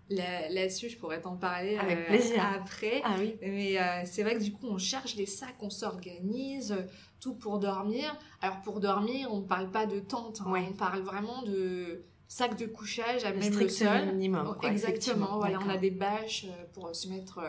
Là-dessus, 0.08 0.88
je 0.88 0.96
pourrais 0.98 1.20
t'en 1.20 1.36
parler 1.36 1.76
Avec 1.76 1.98
euh, 1.98 2.06
plaisir. 2.06 2.42
après. 2.54 3.02
Ah 3.04 3.16
oui. 3.18 3.36
Mais 3.40 3.78
euh, 3.80 4.02
c'est 4.04 4.22
vrai 4.22 4.34
que 4.36 4.42
du 4.42 4.52
coup, 4.52 4.66
on 4.68 4.78
cherche 4.78 5.16
les 5.16 5.26
sacs, 5.26 5.56
on 5.60 5.70
s'organise, 5.70 6.72
euh, 6.72 6.82
tout 7.20 7.34
pour 7.34 7.58
dormir. 7.58 8.16
Alors 8.40 8.60
pour 8.62 8.78
dormir, 8.80 9.28
on 9.32 9.40
ne 9.40 9.46
parle 9.46 9.70
pas 9.70 9.86
de 9.86 9.98
tente, 9.98 10.40
hein. 10.46 10.64
on 10.70 10.72
parle 10.74 11.00
vraiment 11.02 11.42
de 11.42 12.04
sac 12.28 12.56
de 12.56 12.66
couchage 12.66 13.24
à 13.24 13.32
Le 13.32 13.38
même 13.38 13.58
le 13.58 13.68
sol. 13.68 14.06
minimum. 14.12 14.56
quoi, 14.60 14.70
Exactement. 14.70 15.38
Voilà, 15.38 15.58
on 15.64 15.68
a 15.68 15.76
des 15.76 15.90
bâches 15.90 16.46
pour 16.72 16.94
se 16.94 17.08
mettre 17.08 17.40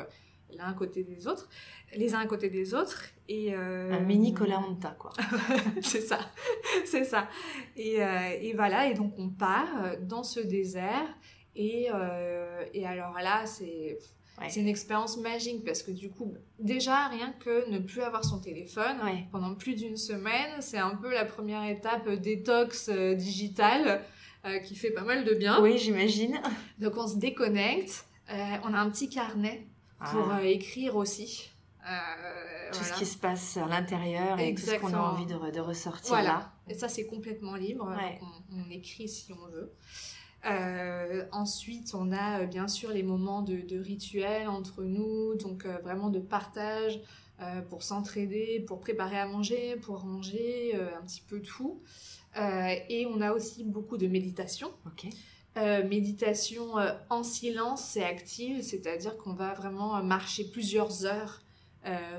l'un 0.52 0.66
à 0.70 0.74
côté 0.74 1.04
des 1.04 1.28
autres, 1.28 1.50
les 1.96 2.14
uns 2.14 2.20
à 2.20 2.26
côté 2.26 2.50
des 2.50 2.74
autres. 2.74 3.04
Et, 3.28 3.54
euh, 3.54 3.92
Un 3.94 4.00
mini 4.00 4.34
Colanta, 4.34 4.96
quoi. 4.98 5.12
c'est 5.82 6.02
ça, 6.02 6.20
c'est 6.86 7.04
ça. 7.04 7.28
Et, 7.76 8.02
euh, 8.04 8.30
et 8.42 8.54
voilà, 8.54 8.88
et 8.90 8.94
donc 8.94 9.14
on 9.18 9.30
part 9.30 9.98
dans 10.02 10.24
ce 10.24 10.40
désert. 10.40 11.08
Et, 11.58 11.90
euh, 11.94 12.64
et 12.74 12.86
alors 12.86 13.14
là, 13.20 13.46
c'est 13.46 13.98
Ouais. 14.40 14.50
c'est 14.50 14.60
une 14.60 14.68
expérience 14.68 15.18
magique 15.18 15.66
parce 15.66 15.82
que 15.82 15.90
du 15.90 16.12
coup, 16.12 16.32
déjà, 16.60 17.08
rien 17.08 17.34
que 17.40 17.68
ne 17.72 17.80
plus 17.80 18.02
avoir 18.02 18.24
son 18.24 18.40
téléphone 18.40 18.98
Ouais. 19.04 19.26
pendant 19.32 19.56
plus 19.56 19.74
d'une 19.74 19.98
semaine, 19.98 20.62
c'est 20.62 20.78
un 20.78 20.96
peu 20.96 21.12
la 21.12 21.26
première 21.26 21.64
étape 21.68 22.08
détox 22.08 22.90
euh, 22.90 23.16
digitale 23.16 24.04
euh, 24.46 24.60
qui 24.60 24.76
fait 24.76 24.92
pas 24.92 25.02
mal 25.02 25.26
de 25.26 25.34
bien. 25.34 25.60
Oui, 25.64 25.80
j'imagine. 25.80 26.40
Donc 26.78 26.94
on 26.98 27.08
se 27.08 27.16
déconnecte, 27.18 28.06
euh, 28.32 28.58
on 28.64 28.76
a 28.76 28.78
un 28.80 28.92
petit 28.92 29.10
carnet 29.10 29.66
pour 30.12 30.30
Ah, 30.32 30.44
écrire 30.44 30.96
aussi. 30.96 31.50
Tout 31.80 32.80
voilà. 32.80 32.94
ce 32.94 33.00
qui 33.00 33.06
se 33.08 33.18
passe 33.18 33.58
à 33.58 33.66
l'intérieur 33.66 34.40
et 34.40 34.54
tout 34.54 34.62
ce 34.62 34.76
qu'on 34.76 34.94
a 34.94 35.00
envie 35.00 35.26
de, 35.26 35.34
re- 35.34 35.52
de 35.54 35.60
ressortir 35.62 36.10
Voilà. 36.10 36.24
là. 36.30 36.52
Et 36.70 36.74
ça, 36.76 36.90
c'est 36.90 37.08
complètement 37.08 37.56
libre. 37.56 37.88
Ouais. 37.88 38.20
donc 38.20 38.30
on, 38.52 38.68
on 38.68 38.70
écrit 38.70 39.08
si 39.10 39.32
on 39.34 39.48
veut. 39.50 39.72
Euh, 40.48 41.26
ensuite, 41.32 41.94
on 41.94 42.12
a 42.12 42.42
euh, 42.42 42.46
bien 42.46 42.68
sûr 42.68 42.92
les 42.92 43.04
moments 43.04 43.42
de, 43.42 43.58
de 43.58 43.80
rituel 43.80 44.48
entre 44.48 44.84
nous, 44.84 45.36
donc 45.36 45.66
euh, 45.66 45.78
vraiment 45.80 46.10
de 46.10 46.20
partage 46.20 47.00
euh, 47.42 47.62
pour 47.62 47.84
s'entraider, 47.84 48.64
pour 48.68 48.80
préparer 48.80 49.20
à 49.20 49.28
manger, 49.28 49.76
pour 49.76 50.00
ranger, 50.00 50.76
un 50.76 51.06
petit 51.06 51.22
peu 51.22 51.42
tout. 51.42 51.82
Et 52.90 53.08
on 53.12 53.22
a 53.22 53.32
aussi 53.32 53.64
beaucoup 53.64 53.98
de 53.98 54.08
méditation. 54.08 54.72
Méditation 55.90 56.74
en 57.10 57.24
silence 57.24 57.98
et 57.98 58.04
active, 58.04 58.62
c'est-à-dire 58.62 59.18
qu'on 59.18 59.34
va 59.34 59.54
vraiment 59.56 60.04
marcher 60.04 60.44
plusieurs 60.44 61.06
heures 61.06 61.42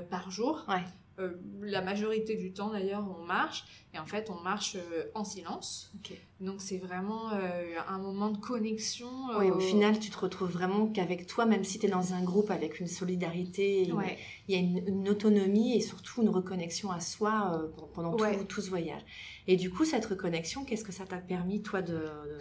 par 0.09 0.29
jour. 0.29 0.65
Ouais. 0.67 0.83
Euh, 1.19 1.33
la 1.61 1.81
majorité 1.81 2.35
du 2.35 2.53
temps 2.53 2.71
d'ailleurs 2.71 3.05
on 3.19 3.25
marche 3.25 3.65
et 3.93 3.99
en 3.99 4.05
fait 4.05 4.29
on 4.29 4.39
marche 4.41 4.75
euh, 4.75 5.03
en 5.13 5.23
silence. 5.23 5.91
Donc 6.39 6.61
c'est 6.61 6.77
vraiment 6.77 7.31
euh, 7.33 7.63
un 7.87 7.97
moment 7.99 8.29
de 8.29 8.37
connexion. 8.37 9.09
Oui, 9.37 9.49
au 9.51 9.59
final, 9.59 9.99
tu 9.99 10.09
te 10.09 10.17
retrouves 10.17 10.49
vraiment 10.51 10.87
qu'avec 10.87 11.27
toi, 11.27 11.45
même 11.45 11.63
si 11.65 11.77
tu 11.79 11.87
es 11.87 11.89
dans 11.89 12.13
un 12.13 12.23
groupe 12.23 12.49
avec 12.51 12.79
une 12.79 12.87
solidarité, 12.87 13.81
il 13.83 13.93
Ouais. 13.93 14.17
y 14.47 14.55
a 14.55 14.59
une, 14.59 14.81
une 14.87 15.09
autonomie 15.09 15.75
et 15.75 15.81
surtout 15.81 16.21
une 16.21 16.29
reconnexion 16.29 16.91
à 16.91 16.99
soi 17.01 17.69
pendant 17.93 18.15
tout- 18.15 18.23
Ouais. 18.23 18.45
tout, 18.45 18.61
ce 18.61 18.69
voyage. 18.69 19.01
Et 19.47 19.57
du 19.57 19.69
coup, 19.69 19.83
cette 19.83 20.05
reconnexion, 20.05 20.63
qu'est-ce 20.63 20.83
que 20.85 20.93
ça 20.93 21.05
t'a 21.05 21.17
permis, 21.17 21.61
toi, 21.61 21.81
de... 21.81 21.93
de- 21.93 22.39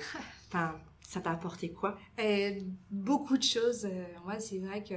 ça 1.08 1.22
t'a 1.22 1.30
apporté 1.30 1.72
quoi? 1.72 1.98
Beaucoup 2.90 3.38
de 3.38 3.42
choses. 3.42 3.86
Euh, 3.86 4.04
moi, 4.26 4.38
c'est 4.40 4.58
vrai 4.58 4.84
que 4.84 4.94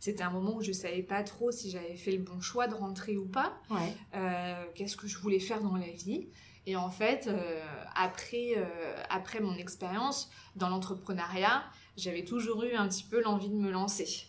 c'était 0.00 0.22
un 0.22 0.30
moment 0.30 0.56
où 0.56 0.62
je 0.62 0.72
savais 0.72 1.02
pas 1.02 1.22
trop 1.22 1.50
si 1.50 1.70
j'avais 1.70 1.96
fait 1.96 2.12
le 2.12 2.22
bon 2.22 2.40
choix 2.40 2.66
de 2.66 2.74
rentrer 2.74 3.18
ou 3.18 3.26
pas. 3.26 3.52
Ouais. 3.68 3.94
Euh, 4.14 4.64
Qu'est-ce 4.74 4.96
que 4.96 5.06
je 5.06 5.18
voulais 5.18 5.40
faire 5.40 5.60
dans 5.60 5.76
la 5.76 5.90
vie? 5.90 6.28
Et 6.64 6.76
en 6.76 6.88
fait, 6.88 7.26
euh, 7.26 7.62
après, 7.94 8.54
après 9.10 9.40
mon 9.40 9.54
expérience 9.56 10.30
dans 10.56 10.70
l'entrepreneuriat, 10.70 11.62
j'avais 11.98 12.24
toujours 12.24 12.64
eu 12.64 12.72
un 12.72 12.88
petit 12.88 13.04
peu 13.04 13.20
l'envie 13.22 13.50
de 13.50 13.54
me 13.54 13.70
lancer. 13.70 14.26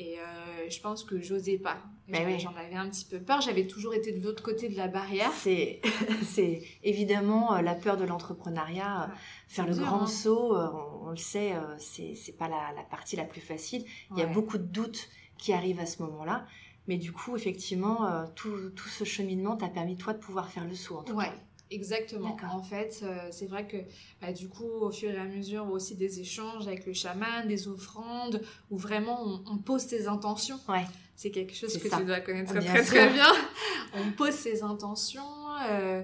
Et 0.00 0.18
euh, 0.20 0.70
je 0.70 0.80
pense 0.80 1.02
que 1.02 1.20
j'osais 1.20 1.58
pas. 1.58 1.78
Ben 2.08 2.38
J'en- 2.38 2.50
oui. 2.50 2.56
Avais 2.64 2.76
un 2.76 2.88
petit 2.88 3.04
peu 3.04 3.18
peur. 3.20 3.40
J'avais 3.40 3.66
toujours 3.66 3.94
été 3.94 4.12
de 4.12 4.24
l'autre 4.24 4.42
côté 4.44 4.68
de 4.68 4.76
la 4.76 4.86
barrière. 4.86 5.30
C'est, 5.32 5.80
c'est 6.22 6.62
évidemment 6.84 7.54
euh, 7.54 7.62
la 7.62 7.74
peur 7.74 7.96
de 7.96 8.04
l'entrepreneuriat. 8.04 9.02
euh, 9.02 9.06
Ouais. 9.08 9.12
Faire 9.48 9.66
le 9.66 9.74
dur, 9.74 9.84
grand 9.84 10.02
hein. 10.02 10.06
saut, 10.06 10.54
on, 10.56 11.06
on 11.08 11.10
le 11.10 11.16
sait, 11.16 11.54
c'est, 11.78 12.14
c'est 12.14 12.36
pas 12.36 12.48
la, 12.48 12.72
la 12.76 12.82
partie 12.82 13.16
la 13.16 13.24
plus 13.24 13.40
facile. 13.40 13.84
Il 14.12 14.18
y 14.18 14.22
a 14.22 14.26
beaucoup 14.26 14.58
de 14.58 14.62
doutes 14.64 15.08
qui 15.36 15.52
arrivent 15.52 15.80
à 15.80 15.86
ce 15.86 16.02
moment-là. 16.02 16.46
Mais 16.86 16.96
du 16.96 17.12
coup, 17.12 17.34
effectivement, 17.36 18.24
tout, 18.34 18.70
tout 18.76 18.88
ce 18.88 19.04
cheminement 19.04 19.56
t'a 19.56 19.68
permis, 19.68 19.96
toi, 19.96 20.12
de 20.14 20.18
pouvoir 20.18 20.48
faire 20.50 20.64
le 20.64 20.74
saut, 20.74 20.98
en 20.98 21.02
tout 21.02 21.14
Ouais, 21.14 21.26
cas. 21.26 21.34
Exactement. 21.70 22.36
En 22.52 22.62
fait, 22.62 23.00
euh, 23.02 23.28
c'est 23.30 23.46
vrai 23.46 23.66
que 23.66 23.76
bah, 24.20 24.32
du 24.32 24.48
coup, 24.48 24.64
au 24.80 24.90
fur 24.90 25.10
et 25.10 25.16
à 25.18 25.24
mesure, 25.24 25.70
aussi 25.70 25.94
des 25.96 26.20
échanges 26.20 26.66
avec 26.66 26.86
le 26.86 26.92
chaman, 26.92 27.46
des 27.46 27.68
offrandes, 27.68 28.40
où 28.70 28.76
vraiment 28.78 29.22
on, 29.24 29.42
on 29.52 29.58
pose 29.58 29.82
ses 29.82 30.06
intentions. 30.08 30.58
Ouais. 30.68 30.84
C'est 31.16 31.30
quelque 31.30 31.54
chose 31.54 31.76
que 31.78 31.88
ça. 31.88 31.98
tu 31.98 32.04
dois 32.04 32.20
connaître 32.20 32.52
Bien 32.52 32.62
très 32.62 32.84
sûr. 32.84 32.94
très 32.94 33.10
bien. 33.12 33.26
on 33.94 34.12
pose 34.12 34.32
ses 34.34 34.62
intentions. 34.62 35.22
euh, 35.70 36.02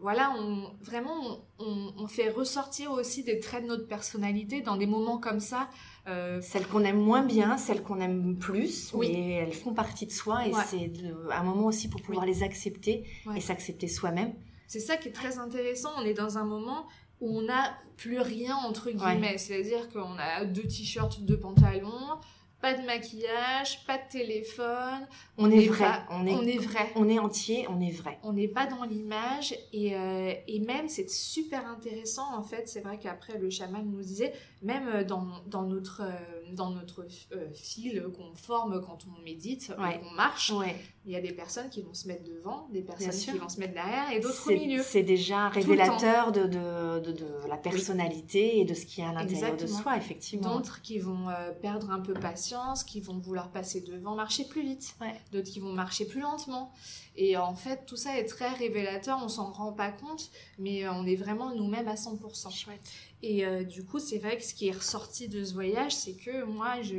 voilà, 0.00 0.34
on, 0.38 0.70
vraiment, 0.82 1.38
on, 1.58 2.06
fait 2.08 2.28
ressortir 2.28 2.90
aussi 2.90 3.22
des 3.24 3.40
traits 3.40 3.62
de 3.62 3.68
notre 3.68 3.86
personnalité 3.88 4.60
dans 4.60 4.76
des 4.76 4.86
moments 4.86 5.16
comme 5.18 5.40
ça. 5.40 5.70
euh, 6.08 6.40
Celles 6.42 6.66
qu'on 6.66 6.80
aime 6.80 6.98
moins 7.00 7.22
bien, 7.22 7.56
celles 7.56 7.82
qu'on 7.82 8.00
aime 8.00 8.36
plus, 8.36 8.90
Oui. 8.92 9.10
mais 9.12 9.30
elles 9.34 9.54
font 9.54 9.72
partie 9.72 10.04
de 10.06 10.12
soi 10.12 10.46
et 10.46 10.52
Ouais. 10.52 10.62
c'est 10.68 10.90
un 11.32 11.42
moment 11.42 11.66
aussi 11.66 11.88
pour 11.88 12.02
pouvoir 12.02 12.26
les 12.26 12.42
accepter 12.42 13.04
Ouais. 13.24 13.38
et 13.38 13.40
s'accepter 13.40 13.88
soi-même. 13.88 14.34
C'est 14.68 14.80
ça 14.80 14.96
qui 14.96 15.08
est 15.08 15.12
très 15.12 15.38
intéressant. 15.38 15.90
On 15.98 16.04
est 16.04 16.14
dans 16.14 16.38
un 16.38 16.44
moment 16.44 16.86
où 17.20 17.38
on 17.38 17.42
n'a 17.42 17.74
plus 17.96 18.18
rien, 18.20 18.56
entre 18.56 18.90
guillemets. 18.90 19.38
C'est-à-dire 19.38 19.88
qu'on 19.90 20.18
a 20.18 20.44
deux 20.44 20.62
t-shirts, 20.64 21.20
deux 21.20 21.38
pantalons, 21.38 22.18
pas 22.60 22.74
de 22.74 22.84
maquillage, 22.84 23.84
pas 23.86 23.98
de 23.98 24.08
téléphone. 24.10 25.06
On 25.36 25.50
est 25.50 25.66
vrai, 25.66 25.78
pas- 25.84 26.06
on 26.10 26.26
est, 26.26 26.32
on 26.34 26.42
est 26.42 26.56
vrai. 26.58 26.90
on 26.96 27.08
est 27.08 27.18
entier, 27.18 27.66
on 27.68 27.80
est 27.80 27.90
vrai. 27.90 28.18
On 28.22 28.32
n'est 28.32 28.48
pas 28.48 28.66
dans 28.66 28.84
l'image 28.84 29.54
et, 29.72 29.94
euh, 29.94 30.32
et 30.48 30.60
même 30.60 30.88
c'est 30.88 31.08
super 31.10 31.66
intéressant 31.66 32.34
en 32.36 32.42
fait. 32.42 32.66
C'est 32.68 32.80
vrai 32.80 32.98
qu'après 32.98 33.38
le 33.38 33.50
chaman 33.50 33.84
nous 33.88 34.00
disait, 34.02 34.32
même 34.64 34.88
euh, 34.88 35.04
dans, 35.04 35.26
dans 35.46 35.62
notre, 35.62 36.00
euh, 36.02 36.54
dans 36.54 36.70
notre 36.70 37.06
euh, 37.32 37.48
fil 37.54 38.02
qu'on 38.16 38.34
forme 38.34 38.80
quand 38.84 38.98
on 39.06 39.22
médite, 39.22 39.72
Ouais. 39.78 40.00
qu'on 40.00 40.10
marche, 40.12 40.50
Ouais. 40.50 40.74
il 41.04 41.12
y 41.12 41.16
a 41.16 41.20
des 41.20 41.32
personnes 41.32 41.68
qui 41.70 41.82
vont 41.82 41.94
se 41.94 42.08
mettre 42.08 42.24
devant, 42.24 42.66
des 42.72 42.82
personnes 42.82 43.10
qui 43.10 43.38
vont 43.38 43.48
se 43.48 43.60
mettre 43.60 43.74
derrière 43.74 44.10
et 44.10 44.20
d'autres 44.20 44.50
au 44.50 44.54
milieu. 44.56 44.82
C'est 44.82 45.02
déjà 45.02 45.48
révélateur 45.50 46.32
de, 46.32 46.44
de, 46.44 47.00
de, 47.00 47.12
de 47.12 47.48
la 47.48 47.56
personnalité 47.58 48.58
et 48.60 48.64
de 48.64 48.74
ce 48.74 48.86
qu'il 48.86 49.04
y 49.04 49.06
a 49.06 49.10
à 49.10 49.12
l'intérieur 49.12 49.56
de 49.56 49.66
soi, 49.66 49.96
effectivement. 49.96 50.54
D'autres 50.56 50.80
qui 50.82 50.98
vont 50.98 51.28
euh, 51.28 51.52
perdre 51.52 51.90
un 51.90 52.00
peu 52.00 52.14
patience, 52.14 52.84
qui 52.84 53.00
vont 53.00 53.18
vouloir 53.18 53.50
passer 53.50 53.82
devant, 53.82 54.14
marcher 54.14 54.44
plus 54.44 54.62
vite. 54.62 54.94
Ouais. 55.00 55.14
D'autres 55.32 55.50
qui 55.50 55.60
vont 55.60 55.72
marcher 55.72 56.06
plus 56.06 56.20
lentement. 56.20 56.72
Et 57.16 57.36
en 57.36 57.54
fait, 57.54 57.84
tout 57.86 57.96
ça 57.96 58.18
est 58.18 58.24
très 58.24 58.48
révélateur, 58.48 59.20
on 59.22 59.28
s'en 59.28 59.52
rend 59.52 59.72
pas 59.72 59.92
compte, 59.92 60.30
mais 60.58 60.88
on 60.88 61.06
est 61.06 61.14
vraiment 61.14 61.54
nous-mêmes 61.54 61.86
à 61.86 61.94
100%. 61.94 62.50
Chouette. 62.50 62.80
Et 63.22 63.46
euh, 63.46 63.64
du 63.64 63.84
coup, 63.84 63.98
c'est 63.98 64.18
vrai 64.18 64.36
que 64.36 64.42
ce 64.44 64.54
qui 64.54 64.68
est 64.68 64.72
ressorti 64.76 65.28
de 65.28 65.44
ce 65.44 65.54
voyage, 65.54 65.94
c'est 65.94 66.14
que 66.14 66.44
moi, 66.44 66.82
je, 66.82 66.96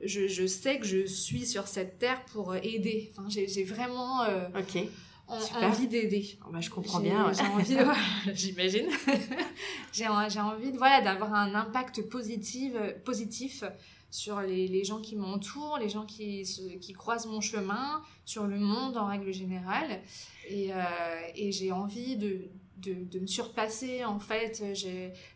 je, 0.00 0.28
je 0.28 0.46
sais 0.46 0.78
que 0.78 0.86
je 0.86 1.06
suis 1.06 1.46
sur 1.46 1.66
cette 1.66 1.98
terre 1.98 2.24
pour 2.26 2.54
aider. 2.54 3.10
Enfin, 3.12 3.28
j'ai 3.28 3.48
j'ai 3.48 3.64
vraiment 3.64 4.22
euh, 4.22 4.46
en- 5.26 5.38
envie 5.64 5.88
d'aider. 5.88 6.38
Bah, 6.52 6.60
je 6.60 6.70
comprends 6.70 7.00
J'ai- 7.00 7.08
bien. 7.10 7.26
ouais. 7.26 7.34
J'ai 7.34 7.42
envie, 7.46 7.74
ouais, 7.76 7.94
j'imagine. 8.34 8.86
j'ai 9.92 10.06
en- 10.06 10.28
j'ai 10.28 10.40
envie 10.40 10.70
de, 10.72 10.78
voilà, 10.78 11.00
d'avoir 11.00 11.34
un 11.34 11.54
impact 11.54 12.02
positif, 12.08 12.72
positif 13.04 13.64
sur 14.10 14.40
les, 14.40 14.68
les 14.68 14.84
gens 14.84 15.00
qui 15.00 15.16
m'entourent, 15.16 15.78
les 15.78 15.88
gens 15.88 16.04
qui, 16.06 16.46
se- 16.46 16.76
qui 16.78 16.92
croisent 16.92 17.26
mon 17.26 17.40
chemin, 17.40 18.02
sur 18.24 18.46
le 18.46 18.58
monde 18.60 18.96
en 18.96 19.06
règle 19.08 19.32
générale. 19.32 20.00
Et, 20.48 20.72
euh, 20.72 20.76
et 21.34 21.50
j'ai 21.50 21.72
envie 21.72 22.16
de, 22.16 22.48
de, 22.78 22.94
de 23.10 23.18
me 23.20 23.26
surpasser, 23.26 24.04
en 24.04 24.18
fait. 24.18 24.62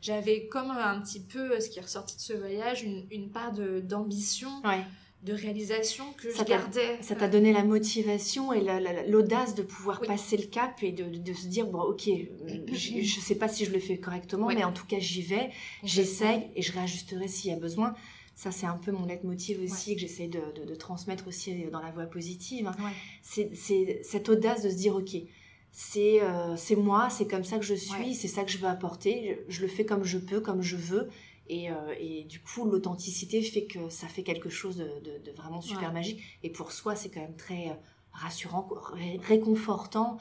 J'avais 0.00 0.46
comme 0.48 0.70
un 0.70 1.00
petit 1.00 1.20
peu, 1.20 1.60
ce 1.60 1.68
qui 1.70 1.78
est 1.78 1.82
ressorti 1.82 2.16
de 2.16 2.20
ce 2.20 2.32
voyage, 2.32 2.82
une, 2.82 3.06
une 3.10 3.30
part 3.30 3.52
de- 3.52 3.80
d'ambition, 3.80 4.48
Ouais. 4.64 4.82
de 5.24 5.32
réalisation 5.32 6.04
que 6.16 6.30
Ça 6.30 6.44
je 6.44 6.48
gardais. 6.48 6.98
Ça 7.02 7.16
t'a 7.16 7.26
donné 7.28 7.52
la 7.52 7.64
motivation 7.64 8.52
et 8.52 8.60
la- 8.60 8.78
la- 8.80 9.04
l'audace 9.06 9.54
de 9.56 9.62
pouvoir 9.62 9.98
Oui. 10.02 10.06
passer 10.06 10.36
le 10.36 10.44
cap 10.46 10.80
et 10.82 10.92
de, 10.92 11.04
de 11.04 11.32
se 11.32 11.46
dire 11.48 11.66
bon 11.66 11.80
ok 11.82 12.06
euh, 12.08 12.24
je 12.72 13.00
je 13.02 13.20
sais 13.20 13.34
pas 13.34 13.48
si 13.48 13.64
je 13.64 13.72
le 13.72 13.80
fais 13.80 13.98
correctement 13.98 14.46
Ouais. 14.46 14.54
mais 14.54 14.62
en 14.64 14.72
tout 14.72 14.86
cas 14.86 15.00
j'y 15.00 15.22
vais 15.22 15.50
j'essaye 15.82 16.48
et 16.54 16.62
je 16.62 16.72
réajusterai 16.72 17.26
s'il 17.26 17.50
y 17.50 17.52
a 17.52 17.58
besoin 17.58 17.94
ça 18.36 18.52
c'est 18.52 18.66
un 18.66 18.76
peu 18.76 18.92
mon 18.92 19.06
leitmotiv 19.06 19.60
aussi 19.60 19.96
que 19.96 20.00
j'essaie 20.00 20.28
de, 20.28 20.40
de- 20.64 20.74
transmettre 20.76 21.26
aussi 21.26 21.52
dans 21.72 21.80
la 21.80 21.90
voie 21.90 22.06
positive 22.06 22.68
hein. 22.68 22.76
C'est 23.22 23.50
cette 24.04 24.28
audace 24.28 24.62
de 24.62 24.70
se 24.70 24.76
dire 24.76 24.94
ok 24.94 25.16
c'est 25.80 26.20
euh, 26.22 26.56
c'est 26.56 26.74
moi 26.74 27.08
c'est 27.08 27.28
comme 27.28 27.44
ça 27.44 27.56
que 27.56 27.64
je 27.64 27.74
suis 27.74 28.08
Ouais. 28.08 28.12
c'est 28.12 28.26
ça 28.26 28.42
que 28.42 28.50
je 28.50 28.58
veux 28.58 28.66
apporter. 28.66 29.44
Je, 29.48 29.54
je 29.56 29.60
le 29.62 29.68
fais 29.68 29.86
comme 29.86 30.02
je 30.02 30.18
peux 30.18 30.40
comme 30.40 30.60
je 30.60 30.74
veux. 30.76 31.08
Et, 31.46 31.70
euh, 31.70 31.94
et 32.00 32.24
du 32.24 32.40
coup 32.40 32.64
l'authenticité 32.64 33.40
fait 33.42 33.66
que 33.66 33.88
ça 33.88 34.08
fait 34.08 34.24
quelque 34.24 34.48
chose 34.50 34.76
de, 34.76 34.90
de- 35.08 35.18
de 35.24 35.30
vraiment 35.36 35.60
super 35.60 35.88
Ouais. 35.90 35.94
magique. 35.94 36.20
Et 36.42 36.50
pour 36.50 36.72
soi 36.72 36.96
c'est 36.96 37.10
quand 37.10 37.20
même 37.20 37.36
très 37.36 37.68
euh, 37.68 37.74
rassurant 38.10 38.68
ré- 38.92 39.20
réconfortant 39.22 40.18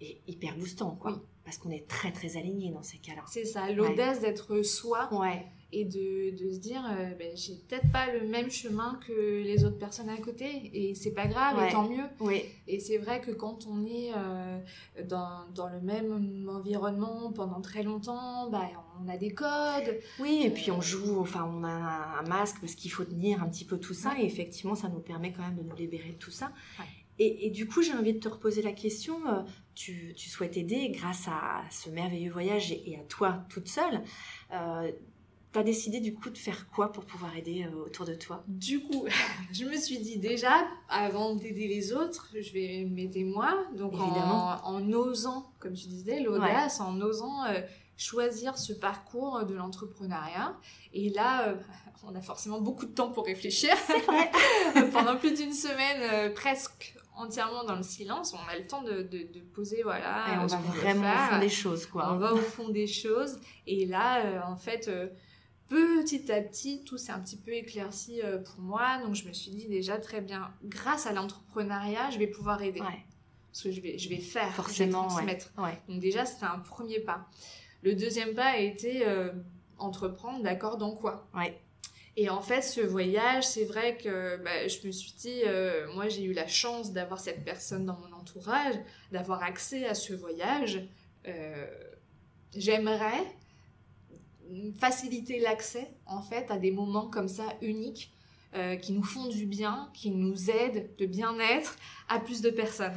et 0.00 0.22
hyper 0.26 0.56
boostant 0.56 0.92
quoi. 0.96 1.12
Oui. 1.12 1.18
parce 1.44 1.58
qu'on 1.58 1.70
est 1.70 1.86
très 1.86 2.10
très 2.10 2.38
aligné 2.38 2.70
dans 2.70 2.82
ces 2.82 2.96
cas-là. 2.96 3.22
C'est 3.28 3.44
ça, 3.44 3.70
l'audace 3.70 4.20
d'être 4.22 4.62
soi 4.62 5.08
ouais 5.12 5.44
et 5.74 5.84
de, 5.84 6.36
de 6.36 6.52
se 6.52 6.58
dire 6.58 6.82
euh, 6.84 7.14
ben, 7.18 7.36
j'ai 7.36 7.54
peut-être 7.54 7.90
pas 7.92 8.12
le 8.12 8.26
même 8.26 8.50
chemin 8.50 8.98
que 9.06 9.42
les 9.42 9.64
autres 9.64 9.78
personnes 9.78 10.08
à 10.08 10.16
côté 10.16 10.70
et 10.72 10.94
c'est 10.94 11.12
pas 11.12 11.26
grave 11.26 11.58
Ouais. 11.58 11.68
et 11.68 11.72
tant 11.72 11.88
mieux 11.88 12.04
oui 12.20 12.42
et 12.66 12.80
c'est 12.80 12.98
vrai 12.98 13.20
que 13.20 13.30
quand 13.30 13.66
on 13.66 13.84
est 13.84 14.10
euh, 14.16 14.58
dans, 15.08 15.44
dans 15.54 15.68
le 15.68 15.80
même 15.80 16.48
environnement 16.48 17.32
pendant 17.32 17.60
très 17.60 17.82
longtemps 17.82 18.48
bah, 18.50 18.68
on 19.02 19.08
a 19.08 19.16
des 19.16 19.32
codes. 19.32 20.00
Oui, 20.18 20.42
et 20.44 20.50
puis 20.50 20.70
on 20.70 20.80
joue, 20.80 21.18
enfin, 21.20 21.44
on 21.52 21.64
a 21.64 21.68
un 21.68 22.22
masque 22.22 22.56
parce 22.60 22.74
qu'il 22.74 22.90
faut 22.90 23.04
tenir 23.04 23.42
un 23.42 23.48
petit 23.48 23.64
peu 23.64 23.78
tout 23.78 23.94
ça. 23.94 24.14
Et 24.18 24.24
effectivement, 24.24 24.74
ça 24.74 24.88
nous 24.88 25.00
permet 25.00 25.32
quand 25.32 25.42
même 25.42 25.56
de 25.56 25.62
nous 25.62 25.74
libérer 25.74 26.10
de 26.10 26.18
tout 26.18 26.30
ça. 26.30 26.52
Et, 27.20 27.50
du 27.50 27.68
coup, 27.68 27.80
j'ai 27.80 27.92
envie 27.92 28.12
de 28.12 28.18
te 28.18 28.28
reposer 28.28 28.60
la 28.60 28.72
question. 28.72 29.16
Euh, 29.28 29.42
tu, 29.76 30.14
souhaites 30.16 30.56
aider 30.56 30.88
grâce 30.90 31.28
à 31.28 31.62
ce 31.70 31.88
merveilleux 31.88 32.32
voyage 32.32 32.72
et, 32.72 32.98
à 33.00 33.04
toi 33.04 33.44
toute 33.48 33.68
seule. 33.68 34.02
Euh, 34.52 34.90
tu 35.54 35.58
as 35.60 35.62
décidé 35.62 36.00
du 36.00 36.14
coup 36.14 36.28
de 36.28 36.36
faire 36.36 36.68
quoi 36.68 36.92
pour 36.92 37.06
pouvoir 37.06 37.34
aider 37.36 37.64
euh, 37.64 37.86
autour 37.86 38.04
de 38.04 38.14
toi? 38.14 38.44
Du 38.46 38.82
coup, 38.82 39.06
je 39.52 39.64
me 39.64 39.76
suis 39.76 39.98
dit 39.98 40.18
déjà, 40.18 40.66
avant 40.90 41.34
d'aider 41.34 41.66
les 41.66 41.92
autres, 41.94 42.28
je 42.34 42.52
vais 42.52 42.84
m'aider 42.84 43.24
moi. 43.24 43.64
Donc 43.74 43.94
en, 43.94 44.92
osant, 44.92 45.50
comme 45.58 45.74
tu 45.74 45.88
disais, 45.88 46.20
l'audace, 46.20 46.80
en 46.80 47.00
osant 47.00 47.44
choisir 47.96 48.58
ce 48.58 48.72
parcours 48.72 49.44
de 49.44 49.54
l'entrepreneuriat. 49.54 50.56
Et 50.92 51.10
là, 51.10 51.54
on 52.04 52.14
a 52.14 52.20
forcément 52.20 52.60
beaucoup 52.60 52.84
de 52.84 52.92
temps 52.92 53.10
pour 53.10 53.24
réfléchir. 53.24 53.70
Pendant 54.92 55.16
plus 55.16 55.32
d'une 55.34 55.52
semaine, 55.52 56.34
presque 56.34 56.94
entièrement 57.16 57.64
dans 57.64 57.76
le 57.76 57.82
silence, 57.82 58.34
on 58.34 58.50
a 58.50 58.58
le 58.58 58.66
temps 58.66 58.82
de, 58.82 59.02
de, 59.02 59.40
poser, 59.54 59.82
voilà. 59.82 60.26
Et 60.34 60.38
on 60.38 60.46
va 60.46 60.56
vraiment 60.56 61.12
au 61.12 61.30
fond 61.30 61.38
des 61.38 61.48
choses, 61.48 61.86
quoi. 61.86 62.12
On 62.12 62.16
va 62.16 62.32
au 62.32 62.38
fond 62.38 62.68
des 62.68 62.86
choses. 62.86 63.38
Et 63.66 63.86
là, 63.86 64.24
euh, 64.24 64.40
en 64.46 64.56
fait, 64.56 64.88
euh, 64.88 65.08
petit 65.68 66.30
à 66.30 66.40
petit, 66.40 66.84
tout 66.84 66.98
s'est 66.98 67.12
un 67.12 67.20
petit 67.20 67.36
peu 67.36 67.52
éclairci 67.52 68.20
euh, 68.22 68.38
pour 68.38 68.60
moi. 68.60 68.98
Donc, 69.04 69.14
je 69.14 69.26
me 69.26 69.32
suis 69.32 69.50
dit 69.50 69.66
déjà, 69.68 69.98
très 69.98 70.20
bien, 70.20 70.52
grâce 70.64 71.06
à 71.06 71.12
l'entrepreneuriat, 71.12 72.10
je 72.10 72.18
vais 72.18 72.26
pouvoir 72.26 72.62
aider. 72.62 72.80
Parce 72.80 73.62
que 73.62 73.70
je 73.70 73.80
vais, 73.80 73.98
je 73.98 74.08
vais 74.08 74.18
faire, 74.18 74.52
forcément, 74.54 75.08
je 75.08 75.24
vais 75.24 75.38
Donc, 75.88 76.00
déjà, 76.00 76.24
c'était 76.26 76.46
un 76.46 76.58
premier 76.58 77.00
pas. 77.00 77.26
Le 77.82 77.94
deuxième 77.94 78.34
pas 78.34 78.46
a 78.46 78.58
été 78.58 79.04
entreprendre, 79.78 80.42
d'accord, 80.42 80.76
dans 80.76 80.92
quoi? 80.92 81.28
Ouais. 81.34 81.60
Et 82.16 82.30
en 82.30 82.40
fait, 82.40 82.62
ce 82.62 82.80
voyage, 82.80 83.44
c'est 83.44 83.64
vrai 83.64 83.96
que 83.96 84.36
bah, 84.36 84.68
je 84.68 84.86
me 84.86 84.92
suis 84.92 85.14
dit, 85.14 85.42
euh, 85.46 85.92
moi 85.94 86.08
j'ai 86.08 86.22
eu 86.22 86.32
la 86.32 86.46
chance 86.46 86.92
d'avoir 86.92 87.18
cette 87.18 87.44
personne 87.44 87.86
dans 87.86 87.98
mon 87.98 88.16
entourage, 88.16 88.74
d'avoir 89.10 89.42
accès 89.42 89.84
à 89.86 89.94
ce 89.94 90.12
voyage. 90.14 90.86
Euh, 91.26 91.66
J'aimerais 92.56 93.24
faciliter 94.78 95.38
l'accès, 95.40 95.90
en 96.06 96.22
fait, 96.22 96.50
à 96.50 96.58
des 96.58 96.70
moments 96.70 97.06
comme 97.06 97.28
ça 97.28 97.44
uniques, 97.62 98.12
euh, 98.54 98.76
qui 98.76 98.92
nous 98.92 99.02
font 99.02 99.28
du 99.28 99.46
bien, 99.46 99.90
qui 99.94 100.10
nous 100.10 100.50
aident 100.50 100.88
de 100.98 101.06
bien-être 101.06 101.76
à 102.08 102.20
plus 102.20 102.40
de 102.40 102.50
personnes. 102.50 102.94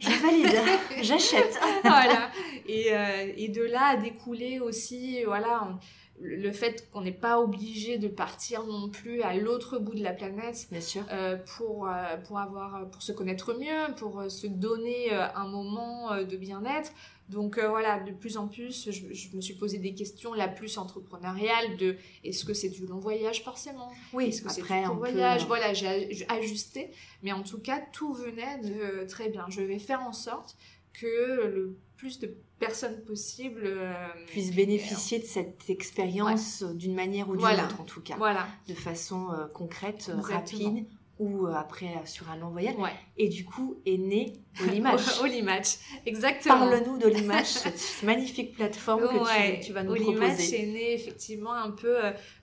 Je 0.00 0.10
valide, 0.10 0.58
j'achète. 1.02 1.58
voilà. 1.82 2.30
Et, 2.66 2.92
euh, 2.92 3.32
et, 3.36 3.48
de 3.48 3.62
là 3.62 3.90
a 3.90 3.96
découlé 3.96 4.58
aussi, 4.58 5.22
voilà, 5.24 5.78
le 6.20 6.52
fait 6.52 6.88
qu'on 6.90 7.00
n'est 7.00 7.12
pas 7.12 7.40
obligé 7.40 7.98
de 7.98 8.08
partir 8.08 8.64
non 8.64 8.88
plus 8.88 9.22
à 9.22 9.34
l'autre 9.34 9.78
bout 9.78 9.94
de 9.94 10.02
la 10.02 10.12
planète 10.12 10.68
Bien 10.70 10.80
sûr. 10.80 11.04
Euh, 11.10 11.36
pour, 11.56 11.88
euh, 11.88 12.16
pour, 12.26 12.38
avoir, 12.38 12.88
pour 12.90 13.02
se 13.02 13.12
connaître 13.12 13.54
mieux, 13.54 13.94
pour 13.96 14.20
euh, 14.20 14.28
se 14.28 14.46
donner 14.46 15.12
un 15.12 15.46
moment 15.46 16.16
de 16.22 16.36
bien-être. 16.36 16.92
Donc 17.30 17.58
voilà, 17.58 18.00
de 18.00 18.12
plus 18.12 18.36
en 18.36 18.48
plus, 18.48 18.90
je, 18.90 19.34
me 19.34 19.40
suis 19.40 19.54
posé 19.54 19.78
des 19.78 19.94
questions 19.94 20.34
la 20.34 20.46
plus 20.46 20.76
entrepreneuriale 20.76 21.76
de 21.78 21.96
est-ce 22.22 22.44
que 22.44 22.52
c'est 22.52 22.68
du 22.68 22.86
long 22.86 22.98
voyage 22.98 23.42
forcément? 23.42 23.90
Oui, 24.12 24.26
est-ce 24.26 24.42
que 24.42 24.52
c'est 24.52 24.62
du 24.62 24.68
court 24.68 24.96
voyage? 24.96 25.46
Voilà, 25.46 25.72
j'ai 25.72 26.26
ajusté, 26.28 26.90
mais 27.22 27.32
en 27.32 27.42
tout 27.42 27.58
cas, 27.58 27.80
tout 27.92 28.12
venait 28.12 28.58
de 28.58 29.06
très 29.06 29.30
bien. 29.30 29.46
Je 29.48 29.62
vais 29.62 29.78
faire 29.78 30.02
en 30.02 30.12
sorte 30.12 30.56
que 30.92 31.46
le 31.46 31.76
plus 31.96 32.18
de 32.18 32.36
personnes 32.58 33.02
possibles 33.04 33.62
euh, 33.64 33.92
puissent 34.26 34.54
bénéficier 34.54 35.18
de 35.18 35.24
cette 35.24 35.68
expérience 35.68 36.62
euh, 36.62 36.72
d'une 36.74 36.94
manière 36.94 37.28
ou 37.28 37.36
d'une 37.36 37.46
autre 37.46 37.80
en 37.80 37.84
tout 37.84 38.00
cas. 38.00 38.16
Voilà. 38.16 38.46
De 38.68 38.74
façon 38.74 39.30
euh, 39.32 39.46
concrete, 39.46 40.10
rapide 40.14 40.86
ou 41.20 41.46
après 41.46 41.94
sur 42.06 42.28
un 42.28 42.36
long 42.36 42.50
voyage. 42.50 42.74
Et 43.16 43.28
du 43.28 43.44
coup 43.44 43.76
est 43.86 43.98
né 43.98 44.32
Olimatch. 44.60 45.20
Olimatch, 45.20 45.76
exactement. 46.06 46.58
Parle-nous 46.58 46.98
d'Olimatch, 46.98 47.46
cette 47.46 48.02
magnifique 48.02 48.56
plateforme 48.56 49.02
que 49.02 49.64
tu, 49.64 49.72
vas 49.72 49.84
nous 49.84 49.92
Olimatch 49.92 50.52
est 50.52 50.66
né 50.66 50.92
effectivement 50.92 51.54
un 51.54 51.70
peu 51.70 51.96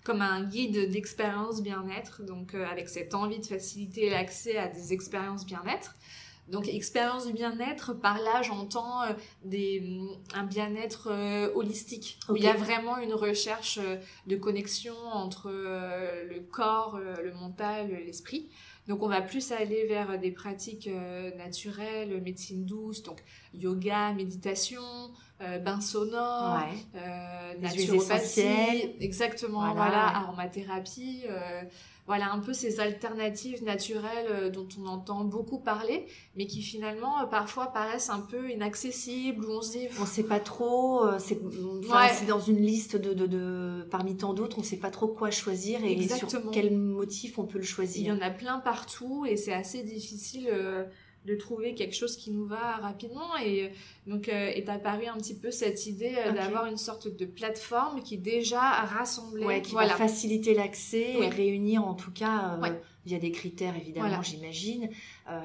comme 0.06 0.22
un 0.22 0.46
guide 0.46 0.90
d'expérience 0.90 1.62
bien-être, 1.62 2.24
donc 2.24 2.54
avec 2.56 2.88
cette 2.88 3.14
envie 3.14 3.40
de 3.40 3.46
faciliter 3.46 4.10
l'accès 4.10 4.56
à 4.58 4.70
des 4.70 4.94
expériences 4.94 5.46
bien-être. 5.46 5.94
Donc 6.48 6.68
expérience 6.68 7.26
du 7.26 7.34
bien-être, 7.34 7.94
par 7.94 8.18
là 8.20 8.42
j'entends 8.42 9.04
euh, 9.04 9.14
des 9.46 10.02
un 10.34 10.44
bien-être 10.44 11.10
euh, 11.10 11.50
holistique 11.56 12.20
où 12.28 12.36
il 12.36 12.44
y 12.44 12.48
a 12.48 12.54
vraiment 12.54 12.98
une 12.98 13.14
recherche 13.14 13.80
euh, 13.82 13.98
de 14.28 14.36
connexion 14.36 14.96
entre 15.14 15.50
le 15.50 16.40
corps, 16.40 17.00
le 17.00 17.34
mental, 17.34 17.90
l'esprit. 18.06 18.50
Donc 18.88 19.04
on 19.04 19.08
va 19.08 19.22
plus 19.22 19.52
aller 19.52 19.86
vers 19.86 20.20
des 20.20 20.32
pratiques 20.32 20.90
naturelles, 21.38 22.20
médecine 22.22 22.66
douce, 22.66 23.04
donc 23.04 23.24
yoga, 23.54 24.12
méditation, 24.14 24.82
bain 25.40 25.80
sonore, 25.80 26.60
naturopathie, 27.60 28.96
exactement, 29.00 29.74
voilà, 29.74 30.18
aromathérapie 30.18 31.24
voilà 32.12 32.34
un 32.34 32.40
peu 32.40 32.52
ces 32.52 32.82
alternatives 32.82 33.64
naturelles 33.64 34.28
euh, 34.30 34.50
dont 34.50 34.68
on 34.78 34.86
entend 34.86 35.24
beaucoup 35.24 35.60
parler, 35.60 36.08
mais 36.36 36.46
qui 36.46 36.62
finalement 36.62 37.22
euh, 37.22 37.26
parfois 37.26 37.68
paraissent 37.68 38.10
un 38.10 38.20
peu 38.20 38.52
inaccessibles 38.52 39.46
ou 39.46 39.52
on 39.52 39.62
se 39.62 39.78
dit 39.78 39.88
on 39.98 40.06
sait 40.06 40.26
pas 40.26 40.42
trop, 40.42 41.06
euh, 41.06 41.20
c'est 41.20 41.40
dans 42.28 42.42
une 42.42 42.60
liste 42.62 42.98
de, 42.98 43.14
de, 43.14 43.88
parmi 43.90 44.18
tant 44.18 44.34
d'autres, 44.34 44.60
on 44.60 44.64
sait 44.64 44.76
pas 44.76 44.92
trop 44.92 45.08
quoi 45.08 45.32
choisir 45.32 45.86
et 45.86 46.06
sur 46.10 46.28
quel 46.52 46.76
motif 46.78 47.40
on 47.40 47.46
peut 47.46 47.60
le 47.60 47.64
choisir. 47.64 48.02
Il 48.02 48.08
y 48.08 48.12
en 48.12 48.22
a 48.22 48.30
plein 48.30 48.60
partout 48.60 49.26
et 49.26 49.38
c'est 49.38 49.54
assez 49.54 49.82
difficile 49.82 50.50
de 51.26 51.36
trouver 51.36 51.76
quelque 51.76 51.96
chose 51.96 52.18
qui 52.18 52.32
nous 52.32 52.46
va 52.46 52.78
rapidement. 52.78 53.38
Et 53.44 53.72
donc 54.08 54.28
euh, 54.30 54.48
est 54.48 54.70
apparue 54.70 55.06
un 55.06 55.18
petit 55.18 55.36
peu 55.36 55.52
cette 55.52 55.86
idée 55.86 56.16
euh, 56.18 56.32
d'avoir 56.32 56.66
une 56.66 56.78
sorte 56.78 57.08
de 57.08 57.26
plateforme 57.26 58.02
qui 58.02 58.18
déjà 58.18 58.60
rassemblait 58.60 59.46
ouais, 59.46 59.62
qui 59.62 59.76
va 59.76 59.88
faciliter 59.90 60.54
l'accès 60.54 61.14
et 61.20 61.30
réunir 61.30 61.84
en 61.86 61.94
tout 61.94 62.12
cas 62.12 62.58
euh, 62.64 62.70
via 63.06 63.20
des 63.20 63.32
critères 63.32 63.76
évidemment 63.76 64.22
j'imagine 64.22 64.90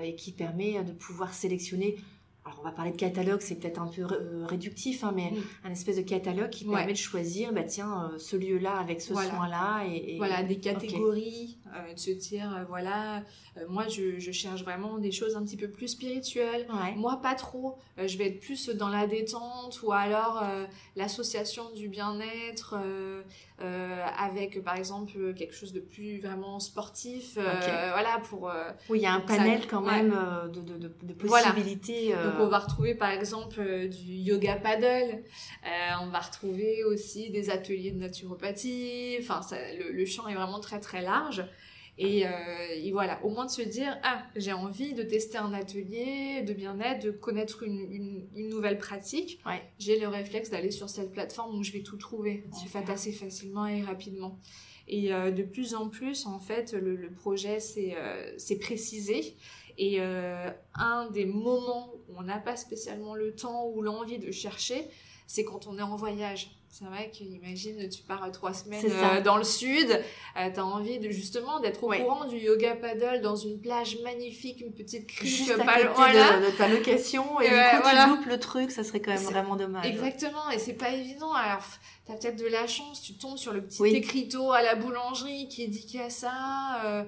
et 0.02 0.14
qui 0.14 0.32
permet 0.32 0.82
de 0.82 0.92
pouvoir 0.92 1.34
sélectionner 1.34 1.96
alors 2.44 2.60
on 2.60 2.64
va 2.64 2.70
parler 2.70 2.92
de 2.92 2.96
catalogue, 2.96 3.40
c'est 3.40 3.56
peut-être 3.56 3.80
un 3.80 3.88
peu 3.88 4.04
réductif, 4.44 5.02
hein, 5.02 5.12
mais 5.16 5.32
un 5.64 5.72
espèce 5.72 5.96
de 5.96 6.02
catalogue 6.02 6.50
qui 6.50 6.64
permet 6.64 6.92
de 6.92 6.96
choisir, 6.96 7.52
bah 7.52 7.64
tiens, 7.64 8.12
ce 8.18 8.36
lieu-là 8.36 8.76
avec 8.78 9.00
ce 9.00 9.14
soin-là. 9.14 9.84
Et, 9.92 10.16
Voilà, 10.16 10.44
des 10.44 10.60
catégories, 10.60 11.58
euh, 11.74 11.92
de 11.92 11.98
se 11.98 12.10
dire, 12.10 12.64
voilà, 12.68 13.22
moi 13.68 13.88
je, 13.88 14.18
je, 14.18 14.32
cherche 14.32 14.62
vraiment 14.62 14.98
des 14.98 15.12
choses 15.12 15.36
un 15.36 15.42
petit 15.42 15.56
peu 15.56 15.68
plus 15.68 15.88
spirituelles. 15.88 16.66
Moi 16.96 17.20
pas 17.22 17.34
trop, 17.34 17.78
je 17.96 18.16
vais 18.18 18.28
être 18.28 18.40
plus 18.40 18.68
dans 18.70 18.88
la 18.88 19.06
détente 19.06 19.80
ou 19.82 19.92
alors 19.92 20.44
l'association 20.94 21.70
du 21.74 21.88
bien-être 21.88 22.76
avec 23.58 24.62
par 24.62 24.76
exemple 24.76 25.34
quelque 25.34 25.54
chose 25.54 25.72
de 25.72 25.80
plus 25.80 26.20
vraiment 26.20 26.60
sportif. 26.60 27.34
Voilà, 27.34 28.20
pour... 28.28 28.52
oui, 28.88 28.98
il 28.98 29.02
y 29.02 29.06
a 29.06 29.12
un 29.12 29.20
panel 29.20 29.66
quand 29.66 29.80
même 29.80 30.14
de, 30.52 30.60
de, 30.60 30.92
de, 31.02 31.12
possibilités 31.14 32.14
on 32.46 32.48
va 32.48 32.58
retrouver 32.58 32.94
par 32.94 33.10
exemple 33.10 33.56
euh, 33.58 33.88
du 33.88 34.12
yoga 34.12 34.56
paddle, 34.56 35.22
euh, 35.64 35.68
on 36.02 36.08
va 36.08 36.20
retrouver 36.20 36.84
aussi 36.84 37.30
des 37.30 37.50
ateliers 37.50 37.90
de 37.90 37.98
naturopathie, 37.98 39.16
enfin 39.20 39.40
le, 39.92 40.04
champ 40.06 40.28
est 40.28 40.34
vraiment 40.34 40.60
très 40.60 40.80
très 40.80 41.02
large. 41.02 41.44
Euh, 41.98 42.26
et, 42.74 42.92
voilà, 42.92 43.24
au 43.24 43.30
moins 43.30 43.46
de 43.46 43.50
se 43.50 43.62
dire, 43.62 43.98
ah, 44.02 44.22
j'ai 44.36 44.52
envie 44.52 44.92
de 44.92 45.02
tester 45.02 45.38
un 45.38 45.52
atelier 45.54 46.42
de 46.42 46.52
bien-être, 46.52 47.04
de 47.04 47.10
connaître 47.10 47.62
une, 47.62 48.28
nouvelle 48.34 48.78
pratique. 48.78 49.40
J'ai 49.78 49.98
le 49.98 50.08
réflexe 50.08 50.50
d'aller 50.50 50.70
sur 50.70 50.88
cette 50.90 51.12
plateforme 51.12 51.58
où 51.58 51.62
je 51.62 51.72
vais 51.72 51.82
tout 51.82 51.96
trouver, 51.96 52.44
en 52.52 52.66
fait, 52.66 52.90
assez 52.90 53.12
facilement 53.12 53.66
et 53.66 53.82
rapidement. 53.82 54.38
Et 54.88 55.08
de 55.08 55.42
plus 55.42 55.74
en 55.74 55.88
plus, 55.88 56.26
en 56.26 56.38
fait, 56.38 56.72
le, 56.72 56.94
le 56.94 57.12
projet 57.12 57.60
s'est 57.60 58.58
précisé. 58.60 59.36
Et 59.78 59.96
euh, 60.00 60.50
un 60.74 61.10
des 61.10 61.26
moments 61.26 61.92
où 62.08 62.14
on 62.16 62.22
n'a 62.22 62.38
pas 62.38 62.56
spécialement 62.56 63.14
le 63.14 63.34
temps 63.34 63.68
ou 63.68 63.82
l'envie 63.82 64.18
de 64.18 64.30
chercher, 64.30 64.88
c'est 65.26 65.44
quand 65.44 65.66
on 65.66 65.78
est 65.78 65.82
en 65.82 65.96
voyage. 65.96 66.50
C'est 66.70 66.84
vrai 66.84 67.10
qu'imagine, 67.10 67.88
tu 67.88 68.02
pars 68.02 68.30
trois 68.32 68.52
semaines 68.52 68.84
euh, 68.84 69.22
dans 69.22 69.38
le 69.38 69.44
sud, 69.44 69.88
euh, 69.90 70.50
tu 70.52 70.60
as 70.60 70.66
envie 70.66 70.98
de 70.98 71.08
justement 71.08 71.58
d'être 71.58 71.82
au 71.82 71.90
courant 71.90 72.26
du 72.26 72.36
yoga 72.36 72.76
paddle 72.76 73.22
dans 73.22 73.34
une 73.34 73.58
plage 73.58 73.96
magnifique, 74.04 74.60
une 74.60 74.74
petite 74.74 75.06
crique 75.06 75.30
Juste 75.30 75.52
à 75.52 75.54
côté 75.56 76.12
de, 76.12 76.56
ta 76.58 76.68
location 76.68 77.40
et, 77.40 77.48
du 77.48 77.54
coup 77.54 77.88
tu 77.88 78.10
loupes 78.10 78.26
le 78.26 78.38
truc, 78.38 78.70
ça 78.70 78.84
serait 78.84 79.00
quand 79.00 79.12
même 79.12 79.22
vraiment 79.22 79.56
dommage. 79.56 79.86
Exactement, 79.86 80.50
et 80.50 80.58
c'est 80.58 80.74
pas 80.74 80.90
évident. 80.90 81.32
Alors, 81.32 81.64
t'as 82.06 82.14
peut-être 82.14 82.36
de 82.36 82.46
la 82.46 82.66
chance, 82.66 83.00
tu 83.00 83.14
tombes 83.14 83.38
sur 83.38 83.54
le 83.54 83.64
petit 83.64 83.86
écriteau 83.86 84.52
à 84.52 84.60
la 84.60 84.74
boulangerie 84.74 85.48
qui 85.48 85.62
est 85.62 85.68
dédié 85.68 86.02
à 86.02 86.10
ça. 86.10 87.06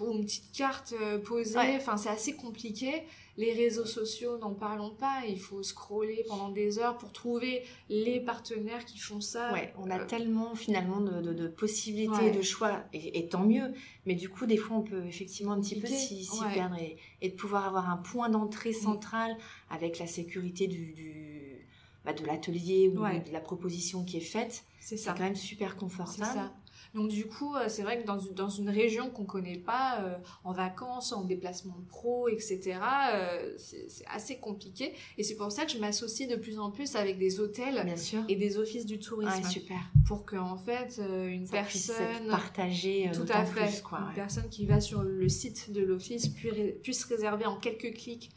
Euh, 0.00 0.04
ou 0.04 0.12
une 0.12 0.24
petite 0.24 0.52
carte 0.52 0.94
euh, 1.00 1.18
posée. 1.18 1.58
Enfin, 1.76 1.96
c'est 1.96 2.08
assez 2.08 2.34
compliqué. 2.34 3.02
Les 3.36 3.52
réseaux 3.52 3.84
sociaux, 3.84 4.38
n'en 4.38 4.52
parlons 4.52 4.90
pas. 4.90 5.22
Il 5.28 5.38
faut 5.38 5.62
scroller 5.62 6.24
pendant 6.28 6.48
des 6.48 6.78
heures 6.78 6.98
pour 6.98 7.12
trouver 7.12 7.62
les 7.88 8.20
partenaires 8.20 8.84
qui 8.84 8.98
font 8.98 9.20
ça. 9.20 9.52
Ouais, 9.52 9.72
on 9.78 9.90
a 9.90 9.98
tellement 10.00 10.54
finalement 10.54 11.00
de, 11.00 11.46
possibilités, 11.48 12.30
de 12.32 12.42
choix, 12.42 12.84
et, 12.92 13.28
tant 13.28 13.44
mieux. 13.44 13.72
Mais 14.06 14.14
du 14.14 14.28
coup, 14.28 14.46
des 14.46 14.56
fois, 14.56 14.78
on 14.78 14.82
peut 14.82 15.04
effectivement 15.06 15.52
un 15.52 15.60
petit 15.60 15.78
peu 15.78 15.86
s'y 15.86 16.28
perdre 16.52 16.76
et, 17.20 17.28
de 17.28 17.34
pouvoir 17.34 17.66
avoir 17.66 17.90
un 17.90 17.98
point 17.98 18.28
d'entrée 18.28 18.70
mm. 18.70 18.82
central 18.82 19.36
avec 19.70 19.98
la 20.00 20.08
sécurité 20.08 20.66
du, 20.66 21.64
bah, 22.04 22.12
de 22.12 22.24
l'atelier 22.26 22.88
ou 22.88 22.98
de 22.98 23.32
la 23.32 23.40
proposition 23.40 24.04
qui 24.04 24.16
est 24.16 24.20
faite. 24.20 24.64
C'est 24.80 24.96
quand 25.04 25.20
même 25.20 25.36
super 25.36 25.76
confortable. 25.76 26.50
Donc 26.94 27.08
du 27.08 27.26
coup, 27.26 27.54
euh, 27.54 27.66
c'est 27.68 27.82
vrai 27.82 28.00
que 28.00 28.06
dans 28.06 28.18
une, 28.18 28.34
dans 28.34 28.48
une 28.48 28.70
région 28.70 29.10
qu'on 29.10 29.24
connaît 29.24 29.58
pas, 29.58 30.00
euh, 30.00 30.16
en 30.44 30.52
vacances, 30.52 31.12
en 31.12 31.24
déplacement 31.24 31.76
pro, 31.88 32.28
etc., 32.28 32.78
euh, 33.12 33.54
c'est 33.58 34.04
assez 34.12 34.38
compliqué. 34.38 34.92
Et 35.16 35.22
c'est 35.22 35.36
pour 35.36 35.52
ça 35.52 35.64
que 35.64 35.72
je 35.72 35.78
m'associe 35.78 36.28
de 36.28 36.36
plus 36.36 36.58
en 36.58 36.70
plus 36.70 36.96
avec 36.96 37.18
des 37.18 37.40
hôtels 37.40 37.86
et 38.28 38.36
des 38.36 38.58
offices 38.58 38.86
du 38.86 38.98
tourisme. 38.98 39.48
super. 39.48 39.78
Pour 40.06 40.24
que 40.24 40.36
en 40.36 40.56
fait, 40.56 41.00
une 41.00 41.48
personne 41.48 42.28
partager 42.30 43.10
tout 43.12 43.26
à 43.28 43.44
fait, 43.44 43.82
une 43.92 44.14
personne 44.14 44.48
qui 44.48 44.66
va 44.66 44.80
sur 44.80 45.02
le 45.02 45.28
site 45.28 45.72
de 45.72 45.82
l'office 45.82 46.28
puisse 46.82 47.04
réserver 47.04 47.46
en 47.46 47.56
quelques 47.56 47.94
clics 47.94 48.30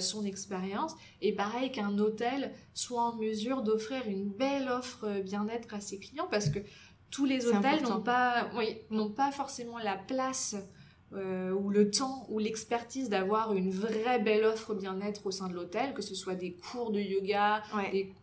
son 0.00 0.24
expérience. 0.24 0.94
Et 1.22 1.32
pareil 1.32 1.72
qu'un 1.72 1.98
hôtel 1.98 2.52
soit 2.74 3.02
en 3.02 3.16
mesure 3.16 3.62
d'offrir 3.62 4.02
une 4.06 4.28
belle 4.28 4.68
offre 4.68 5.20
bien-être 5.22 5.72
à 5.74 5.80
ses 5.80 5.98
clients 5.98 6.28
parce 6.30 6.50
que 6.50 6.58
tous 7.10 7.24
les 7.24 7.46
hôtels 7.46 7.82
n'ont 7.82 8.00
pas, 8.00 8.50
oui, 8.56 8.78
n'ont 8.90 9.10
pas 9.10 9.30
forcément 9.32 9.78
la 9.78 9.96
place 9.96 10.56
euh, 11.14 11.52
ou 11.52 11.70
le 11.70 11.90
temps 11.90 12.26
ou 12.28 12.38
l'expertise 12.38 13.08
d'avoir 13.08 13.54
une 13.54 13.70
vraie 13.70 14.18
belle 14.18 14.44
offre 14.44 14.74
bien-être 14.74 15.24
au 15.24 15.30
sein 15.30 15.48
de 15.48 15.54
l'hôtel, 15.54 15.94
que 15.94 16.02
ce 16.02 16.14
soit 16.14 16.34
des 16.34 16.52
cours 16.52 16.90
de 16.90 17.00
yoga, 17.00 17.62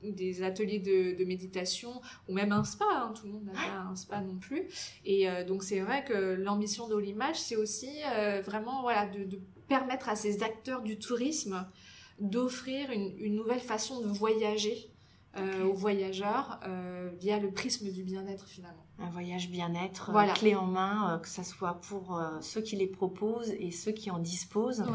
des, 0.04 0.44
ateliers 0.44 0.78
de, 0.78 1.26
méditation 1.26 2.00
ou 2.28 2.34
même 2.34 2.52
un 2.52 2.64
spa. 2.64 2.86
Hein. 2.92 3.14
tout 3.20 3.26
le 3.26 3.34
monde 3.34 3.46
n'a 3.46 3.54
pas 3.54 3.90
un 3.90 3.96
spa 3.96 4.22
non 4.22 4.36
plus. 4.36 4.68
Et 5.04 5.28
euh, 5.28 5.44
donc 5.44 5.64
c'est 5.64 5.80
vrai 5.80 6.04
que 6.04 6.36
l'ambition 6.36 6.88
de 6.88 6.96
l'image, 6.96 7.40
c'est 7.40 7.56
aussi 7.56 7.90
euh, 8.14 8.42
vraiment 8.42 8.84
voilà 8.84 9.08
de, 9.08 9.24
de, 9.24 9.40
permettre 9.68 10.08
à 10.08 10.16
ces 10.16 10.44
acteurs 10.44 10.84
du 10.84 11.00
tourisme 11.00 11.68
d'offrir 12.20 12.92
une, 12.92 13.18
une 13.18 13.34
nouvelle 13.34 13.62
façon 13.62 14.00
de 14.00 14.08
voyager 14.08 14.95
euh, 15.38 15.66
aux 15.66 15.74
voyageurs 15.74 16.62
euh, 16.66 17.10
via 17.20 17.40
le 17.40 17.52
prisme 17.52 17.92
du 17.92 18.04
bien-être 18.04 18.48
finalement. 18.48 18.86
Un 19.00 19.10
voyage 19.10 19.50
bien-être, 19.50 20.12
euh, 20.16 20.34
clé 20.34 20.56
en 20.56 20.66
main, 20.66 21.20
que 21.22 21.28
ce 21.28 21.44
soit 21.44 21.82
pour 21.90 22.22
ceux 22.40 22.62
qui 22.62 22.78
les 22.78 22.88
proposent 22.88 23.54
et 23.60 23.72
ceux 23.72 23.92
qui 23.92 24.10
en 24.12 24.20
disposent. 24.20 24.86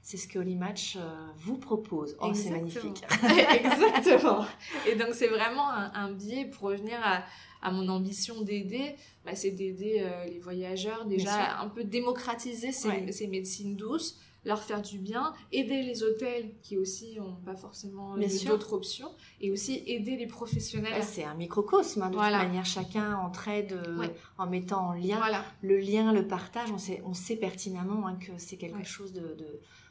C'est 0.00 0.16
ce 0.16 0.26
que 0.26 0.38
Olimatch 0.38 0.98
vous 1.36 1.58
propose. 1.58 2.16
Oh, 2.20 2.32
c'est 2.34 2.50
magnifique. 2.50 3.04
Exactement. 3.22 4.46
Et 4.88 4.96
donc, 4.96 5.10
c'est 5.12 5.28
vraiment 5.28 5.68
un, 5.70 6.10
biais 6.10 6.46
pour 6.46 6.70
revenir 6.70 6.98
à, 7.04 7.22
à 7.60 7.70
mon 7.70 7.86
ambition 7.88 8.40
d'aider. 8.40 8.96
Bah, 9.24 9.34
c'est 9.34 9.50
d'aider 9.50 10.04
les 10.26 10.40
voyageurs, 10.40 11.04
déjà 11.04 11.58
un 11.60 11.68
peu 11.68 11.84
démocratiser 11.84 12.72
ces, 12.72 13.12
ces 13.12 13.26
médecines 13.28 13.76
douces, 13.76 14.18
leur 14.44 14.62
faire 14.62 14.82
du 14.82 14.98
bien, 14.98 15.32
aider 15.52 15.82
les 15.82 16.02
hôtels 16.02 16.52
qui 16.62 16.76
aussi 16.76 17.16
n'ont 17.18 17.36
pas 17.36 17.54
forcément 17.54 18.16
d'autres 18.16 18.72
options, 18.72 19.10
et 19.40 19.52
aussi 19.52 19.82
aider 19.86 20.16
les 20.16 20.26
professionnels. 20.26 21.02
c'est 21.02 21.24
un 21.24 21.34
microcosme, 21.34 22.02
hein, 22.02 22.10
de 22.10 22.14
toute 22.14 22.22
manière, 22.22 22.64
chacun 22.64 23.16
entraide 23.16 23.72
euh, 23.72 24.08
en 24.38 24.46
mettant 24.46 24.88
en 24.88 24.92
lien 24.92 25.20
le 25.62 25.78
lien, 25.78 26.12
le 26.12 26.26
partage. 26.26 26.70
On 26.72 26.78
sait, 26.78 27.02
on 27.04 27.14
sait 27.14 27.36
pertinemment 27.36 28.06
hein, 28.06 28.16
que 28.16 28.32
c'est 28.36 28.56
quelque 28.56 28.84
chose 28.84 29.12
de, 29.12 29.36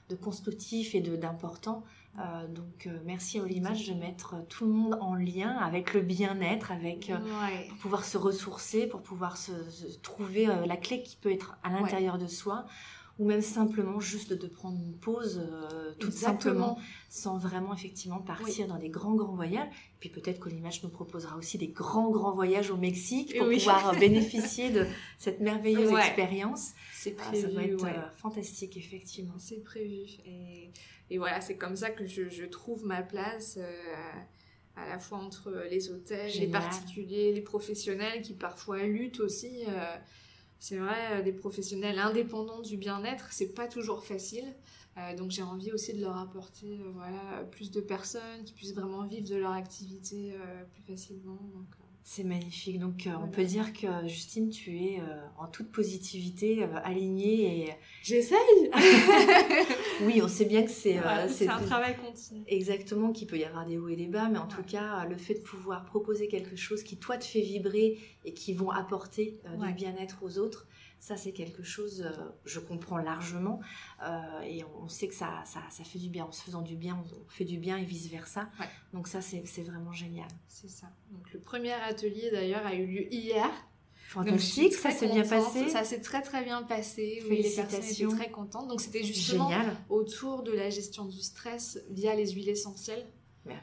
de, 0.10 0.16
constructif 0.16 0.94
et 0.94 1.00
d'important. 1.00 1.86
Euh, 2.20 2.46
donc 2.50 2.88
euh, 2.88 3.00
merci 3.06 3.40
à 3.40 3.44
Olimage 3.44 3.88
de 3.88 3.94
mettre 3.94 4.46
tout 4.50 4.66
le 4.66 4.74
monde 4.74 4.98
en 5.00 5.16
lien 5.16 5.52
avec 5.52 5.94
le 5.94 6.02
bien-être, 6.02 6.74
avec 6.74 7.14
pour 7.70 7.78
pouvoir 7.78 8.04
se 8.04 8.18
ressourcer, 8.18 8.88
pour 8.88 9.02
pouvoir 9.02 9.38
se, 9.38 9.54
trouver 10.02 10.48
la 10.66 10.76
clé 10.76 11.02
qui 11.02 11.16
peut 11.16 11.32
être 11.32 11.58
à 11.64 11.70
l'intérieur 11.70 12.18
de 12.18 12.28
soi 12.28 12.66
ou 13.22 13.26
même 13.26 13.44
simplement 13.44 14.00
juste 14.00 14.34
de 14.34 14.48
prendre 14.48 14.80
une 14.80 14.98
pause 14.98 15.40
euh, 15.40 15.94
tout 16.00 16.10
simplement 16.10 16.80
sans 17.08 17.38
vraiment 17.38 17.72
effectivement 17.72 18.18
partir 18.18 18.68
dans 18.68 18.80
des 18.80 18.90
grands 18.90 19.14
grands 19.14 19.36
voyages. 19.36 19.70
Puis 20.00 20.10
peut-être 20.10 20.40
que 20.40 20.50
l'image 20.50 20.82
nous 20.82 20.90
proposera 20.90 21.38
aussi 21.38 21.60
des 21.60 21.68
grands 21.68 22.10
grands 22.10 22.34
voyages 22.34 22.72
au 22.72 22.78
Mexique 22.78 23.38
pour 23.38 23.48
pouvoir 23.48 23.96
bénéficier 24.00 24.72
de 24.72 24.88
cette 25.20 25.40
merveilleuse 25.40 25.94
expérience. 25.94 26.72
C'est 26.94 27.12
prévu 27.12 27.46
ah, 27.46 27.50
ça 27.50 27.56
va 27.56 27.64
être 27.64 27.86
euh, 27.86 28.10
fantastique 28.16 28.76
effectivement. 28.76 29.36
C'est 29.38 29.64
prévu. 29.64 30.02
Et, 30.26 30.72
et 31.12 31.20
voilà 31.20 31.42
c'est 31.42 31.58
comme 31.58 31.76
ça 31.76 31.92
que 31.92 32.08
je, 32.08 32.28
je 32.28 32.46
trouve 32.46 32.88
ma 32.88 33.04
place 33.04 33.60
euh, 33.62 34.12
à 34.76 34.90
la 34.90 34.98
fois 34.98 35.20
entre 35.20 35.64
les 35.70 35.92
hôtels, 35.92 36.32
les 36.40 36.48
particuliers, 36.48 37.34
les 37.34 37.42
professionnels 37.42 38.24
qui 38.24 38.34
parfois 38.34 38.82
luttent 38.82 39.20
aussi 39.20 39.66
c'est 40.62 40.78
vrai, 40.78 41.20
euh, 41.20 41.22
des 41.24 41.34
professionnels 41.34 41.98
indépendants 41.98 42.62
du 42.62 42.78
bien-être, 42.78 43.30
c'est 43.32 43.56
pas 43.56 43.68
toujours 43.68 44.06
facile. 44.06 44.46
Euh, 44.98 45.16
donc 45.16 45.32
j'ai 45.32 45.42
envie 45.42 45.72
aussi 45.72 45.92
de 45.94 46.02
leur 46.02 46.16
apporter 46.16 46.78
euh, 46.80 46.92
voilà, 46.94 47.44
plus 47.50 47.72
de 47.72 47.82
personnes 47.82 48.44
qui 48.46 48.54
puissent 48.54 48.76
vraiment 48.76 49.08
vivre 49.08 49.28
de 49.28 49.38
leur 49.38 49.54
activité 49.54 50.36
plus 50.72 50.84
facilement. 50.84 51.40
C'est 52.04 52.24
magnifique. 52.24 52.80
Donc 52.80 53.08
on 53.22 53.28
peut 53.28 53.44
dire 53.44 53.74
que 53.74 53.88
Justine, 54.08 54.50
tu 54.50 54.78
es 54.78 55.00
en 55.38 55.48
toute 55.48 55.72
positivité, 55.72 56.64
alignée 56.84 57.66
et... 57.66 57.70
J'essaye 58.04 58.38
Oui, 60.04 60.22
on 60.24 60.28
sait 60.28 60.46
bien 60.46 60.64
que 60.64 60.72
c'est... 60.72 61.00
c'est 61.30 61.48
un 61.48 61.60
travail 61.62 61.96
continu. 61.98 62.44
Exactement, 62.48 63.12
qu'il 63.12 63.28
peut 63.28 63.38
y 63.38 63.46
avoir 63.46 63.66
des 63.66 63.78
hauts 63.78 63.90
et 63.90 63.96
des 63.96 64.08
bas, 64.08 64.30
mais 64.30 64.40
en 64.40 64.48
tout 64.48 64.64
cas, 64.64 65.06
le 65.06 65.18
fait 65.18 65.36
de 65.36 65.42
pouvoir 65.42 65.86
proposer 65.86 66.28
quelque 66.28 66.56
chose 66.56 66.84
qui, 66.84 66.98
toi, 66.98 67.18
te 67.18 67.26
fait 67.26 67.42
vibrer 67.42 68.00
et 68.26 68.34
qui 68.34 68.54
vont 68.54 68.72
apporter 68.72 69.40
euh, 69.46 69.66
du 69.68 69.74
bien-être 69.74 70.20
aux 70.24 70.38
autres, 70.38 70.68
ça 71.02 71.18
c'est 71.18 71.34
quelque 71.34 71.64
chose, 71.64 72.04
euh, 72.04 72.30
je 72.46 72.60
comprends 72.60 73.00
largement, 73.00 73.60
euh, 74.04 74.42
et 74.44 74.64
on 74.80 74.88
sait 74.88 75.08
que 75.08 75.16
ça, 75.16 75.42
ça, 75.46 75.60
ça, 75.72 75.84
fait 75.84 75.98
du 75.98 76.10
bien. 76.10 76.26
En 76.26 76.32
se 76.32 76.44
faisant 76.44 76.62
du 76.62 76.76
bien, 76.76 77.04
on 77.04 77.30
fait 77.30 77.44
du 77.44 77.58
bien 77.58 77.78
et 77.78 77.84
vice-versa. 77.84 78.50
Donc 78.94 79.08
ça 79.08 79.20
c'est 79.20 79.64
vraiment 79.64 79.92
génial. 79.92 80.28
C'est 80.48 80.70
ça. 80.70 80.88
Donc 81.10 81.34
le 81.34 81.40
premier 81.40 81.74
atelier 81.74 82.30
d'ailleurs 82.32 82.66
a 82.66 82.76
eu 82.76 82.86
lieu 82.86 83.12
hier. 83.12 83.50
Fantastique, 84.10 84.74
ça 84.74 84.92
s'est 84.92 85.08
bien 85.08 85.24
passé. 85.28 85.70
Ça 85.70 85.84
s'est 85.84 86.02
très 86.02 86.22
très 86.22 86.44
bien 86.44 86.62
passé. 86.64 87.24
Oui, 87.28 87.42
les 87.42 87.50
personnes 87.50 87.84
étaient 87.84 88.16
très 88.16 88.30
contentes. 88.30 88.68
Donc 88.68 88.80
c'était 88.80 89.04
justement 89.04 89.50
autour 89.90 90.44
de 90.44 90.52
la 90.52 90.70
gestion 90.70 91.06
du 91.06 91.20
stress 91.20 91.80
via 91.90 92.14
les 92.14 92.32
huiles 92.34 92.50
essentielles. 92.50 93.08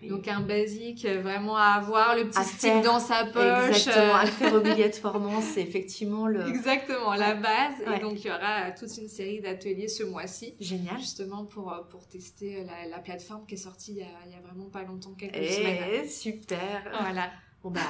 Donc 0.09 0.27
un 0.27 0.41
basique 0.41 1.05
euh, 1.05 1.21
vraiment 1.23 1.57
à 1.57 1.75
avoir, 1.75 2.17
le 2.17 2.29
petit 2.29 2.43
stick 2.43 2.83
dans 2.83 2.99
sa 2.99 3.27
poche. 3.27 3.69
Exactement, 3.69 4.15
à 4.15 4.27
faire 4.27 4.55
obligatoirement, 4.55 5.41
c'est 5.43 5.63
effectivement 5.63 6.27
le... 6.27 6.49
Exactement, 6.49 7.15
la 7.15 7.35
base. 7.35 7.75
Et 7.95 8.01
donc 8.01 8.25
il 8.25 8.27
y 8.27 8.31
aura 8.31 8.73
toute 8.73 8.97
une 8.97 9.09
série 9.09 9.41
d'ateliers 9.41 9.89
ce 9.89 10.03
mois-ci. 10.03 10.55
Génial. 10.59 10.99
Justement 10.99 11.45
pour, 11.45 11.73
euh, 11.73 11.83
pour 11.91 12.07
tester 12.09 12.65
la, 12.65 12.89
la 12.89 12.99
plateforme 12.99 13.47
qui 13.47 13.55
est 13.55 13.59
sortie 13.59 13.93
il 13.93 13.99
y 13.99 14.03
a, 14.03 14.07
il 14.27 14.33
y 14.33 14.35
a 14.35 14.41
vraiment 14.41 14.69
pas 14.69 14.83
longtemps, 14.83 15.15
quelques 15.15 15.37
et 15.37 15.47
eh, 15.47 15.53
semaines. 15.53 16.09
Super. 16.09 16.83
Voilà. 17.01 17.31
Bon 17.63 17.71
bah, 17.71 17.81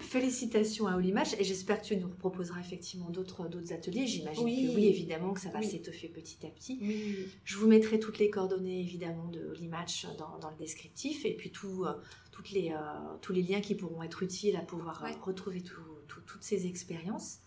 félicitations 0.00 0.86
à 0.86 0.96
Olimatch 0.96 1.34
et 1.40 1.44
j'espère 1.44 1.82
que 1.82 1.86
tu 1.86 1.96
nous 1.96 2.08
proposeras 2.08 2.60
effectivement 2.60 3.10
d'autres 3.10 3.48
d'autres 3.48 3.72
ateliers. 3.72 4.06
J'imagine 4.06 4.44
que 4.44 4.74
oui, 4.76 4.86
évidemment 4.86 5.32
que 5.32 5.40
ça 5.40 5.48
va 5.50 5.60
s'étoffer 5.60 6.08
petit 6.08 6.46
à 6.46 6.50
petit. 6.50 7.28
Je 7.44 7.56
vous 7.56 7.66
mettrai 7.66 7.98
toutes 7.98 8.18
les 8.18 8.30
coordonnées 8.30 8.80
évidemment 8.80 9.26
de 9.28 9.44
Olimatch 9.48 10.06
dans, 10.18 10.38
dans 10.38 10.50
le 10.50 10.56
descriptif 10.56 11.24
et 11.24 11.34
puis 11.34 11.50
tout, 11.50 11.84
euh, 11.84 11.94
toutes 12.30 12.52
les, 12.52 12.70
euh, 12.70 13.16
tous 13.20 13.32
les 13.32 13.42
liens 13.42 13.60
qui 13.60 13.74
pourront 13.74 14.04
être 14.04 14.22
utiles 14.22 14.54
à 14.54 14.60
pouvoir 14.60 15.04
euh, 15.04 15.08
retrouver 15.20 15.64
toutes 16.06 16.42
ces 16.42 16.68
expériences. 16.68 17.40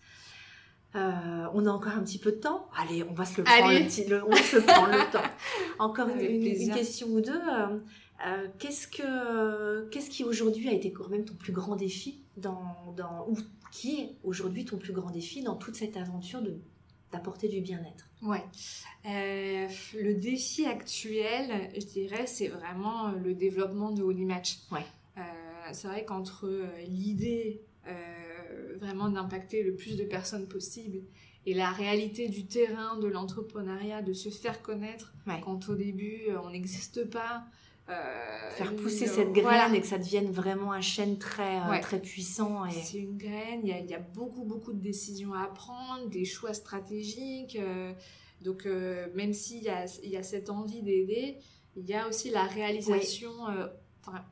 on 0.94 1.66
a 1.66 1.70
encore 1.70 1.92
un 1.92 2.02
petit 2.02 2.18
peu 2.18 2.32
de 2.32 2.36
temps. 2.36 2.68
Allez, 2.76 3.02
on 3.02 3.14
va 3.14 3.24
se 3.24 3.38
le 3.38 3.44
prendre, 3.44 3.70
le, 3.70 4.24
on 4.26 4.30
va 4.30 4.42
se 4.42 4.56
le, 4.56 4.62
prendre 4.62 4.92
le 4.92 5.10
temps. 5.10 5.28
Encore 5.78 6.08
une, 6.08 6.46
une, 6.46 6.74
question 6.74 7.08
ou 7.08 7.22
deux. 7.22 7.40
Euh, 8.24 8.46
qu'est-ce 8.58 8.86
que 8.86 9.88
qu'est-ce 9.88 10.08
qui 10.08 10.22
aujourd'hui 10.22 10.68
a 10.68 10.72
été 10.72 10.92
quand 10.92 11.08
même 11.08 11.24
ton 11.24 11.34
plus 11.34 11.52
grand 11.52 11.74
défi 11.74 12.20
dans, 12.36 12.92
dans 12.96 13.26
ou 13.28 13.36
qui 13.72 14.00
est 14.00 14.16
aujourd'hui 14.22 14.64
ton 14.64 14.78
plus 14.78 14.92
grand 14.92 15.10
défi 15.10 15.42
dans 15.42 15.56
toute 15.56 15.74
cette 15.74 15.96
aventure 15.96 16.40
de 16.42 16.56
d'apporter 17.10 17.48
du 17.48 17.60
bien-être? 17.60 18.08
Ouais. 18.22 18.42
Euh, 19.06 19.68
le 20.00 20.14
défi 20.14 20.64
actuel, 20.64 21.70
je 21.74 21.84
dirais, 21.84 22.26
c'est 22.26 22.48
vraiment 22.48 23.10
le 23.10 23.34
développement 23.34 23.90
de 23.90 24.02
Holy 24.02 24.24
Match. 24.24 24.60
Ouais. 24.70 24.86
Euh, 25.18 25.22
c'est 25.72 25.88
vrai 25.88 26.04
qu'entre 26.04 26.48
l'idée 26.86 27.62
vraiment 28.80 29.08
d'impacter 29.10 29.62
le 29.62 29.74
plus 29.74 29.96
de 29.96 30.04
personnes 30.04 30.48
possible 30.48 31.00
et 31.44 31.54
la 31.54 31.70
réalité 31.70 32.28
du 32.28 32.46
terrain 32.46 32.96
de 32.98 33.06
l'entrepreneuriat, 33.06 34.02
de 34.02 34.12
se 34.12 34.28
faire 34.28 34.62
connaître 34.62 35.12
quand 35.44 35.68
au 35.68 35.74
début 35.74 36.28
on 36.42 36.50
n'existe 36.50 37.04
pas, 37.10 37.44
faire 37.86 38.74
pousser 38.76 39.06
cette 39.06 39.32
graine 39.32 39.74
et 39.74 39.80
que 39.80 39.86
ça 39.86 39.98
devienne 39.98 40.30
vraiment 40.30 40.72
un 40.72 40.80
chêne 40.80 41.18
très, 41.18 41.60
très 41.80 42.00
puissant. 42.00 42.64
Et... 42.66 42.70
C'est 42.70 42.98
une 42.98 43.16
graine, 43.16 43.60
il 43.64 43.68
y 43.68 43.72
a, 43.72 43.80
y 43.80 43.94
a, 43.94 43.98
beaucoup, 43.98 44.44
beaucoup 44.44 44.72
de 44.72 44.80
décisions 44.80 45.34
à 45.34 45.46
prendre, 45.46 46.08
des 46.08 46.24
choix 46.24 46.54
stratégiques. 46.54 47.58
donc, 48.40 48.66
même 49.14 49.32
s'il 49.32 49.62
y 49.62 49.68
a, 49.68 49.86
y 50.04 50.16
a 50.16 50.22
cette 50.22 50.48
envie 50.50 50.82
d'aider, 50.82 51.38
il 51.76 51.86
y 51.86 51.94
a 51.94 52.08
aussi 52.08 52.30
la 52.30 52.44
réalisation 52.44 53.32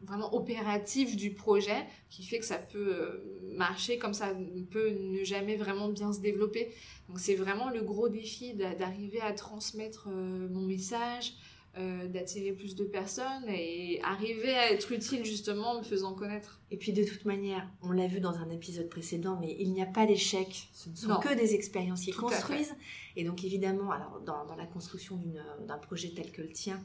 vraiment 0.03 0.35
opérative 0.35 1.17
du 1.17 1.33
projet 1.33 1.87
qui 2.09 2.25
fait 2.25 2.39
que 2.39 2.45
ça 2.45 2.59
peut 2.59 2.93
euh, 2.93 3.41
marcher 3.57 3.99
comme 3.99 4.15
ça 4.15 4.35
peut 4.71 4.91
ne 4.91 5.23
jamais 5.23 5.57
vraiment 5.57 5.89
bien 5.89 6.13
se 6.13 6.21
développer. 6.21 6.73
Donc 7.09 7.19
c'est 7.19 7.35
vraiment 7.35 7.71
le 7.71 7.83
gros 7.83 8.09
défi 8.09 8.55
d'arriver 8.55 9.21
à 9.21 9.33
transmettre 9.33 10.09
euh, 10.11 10.49
mon 10.51 10.63
message, 10.63 11.35
euh, 11.79 12.09
d'attirer 12.09 12.53
plus 12.53 12.75
de 12.75 12.85
personnes 12.85 13.49
et 13.49 14.01
arriver 14.03 14.55
à 14.55 14.73
être 14.73 14.91
utile 14.91 15.25
justement 15.25 15.73
en 15.73 15.79
me 15.79 15.85
faisant 15.85 16.15
connaître. 16.15 16.61
Et 16.73 16.77
puis 16.77 16.93
de 16.93 17.05
toute 17.05 17.25
manière, 17.25 17.69
on 17.83 17.93
l'a 17.93 18.09
vu 18.09 18.19
dans 18.19 18.35
un 18.39 18.51
épisode 18.51 18.89
précédent, 18.89 19.39
mais 19.41 19.57
il 19.59 19.73
n'y 19.73 19.81
a 19.81 19.87
pas 19.87 20.05
d'échec, 20.05 20.69
ce 20.73 20.89
ne 20.91 20.97
sont 20.97 21.21
que 21.21 21.33
des 21.35 21.55
expériences 21.55 22.01
qui 22.03 22.11
construisent. 22.11 22.75
Et 23.15 23.23
donc 23.23 23.45
évidemment, 23.45 23.93
alors 23.93 24.21
dans, 24.27 24.45
dans 24.47 24.57
la 24.57 24.67
construction 24.67 25.21
d'un 25.67 25.79
projet 25.79 26.09
tel 26.09 26.33
que 26.33 26.43
le 26.43 26.51
tien, 26.51 26.81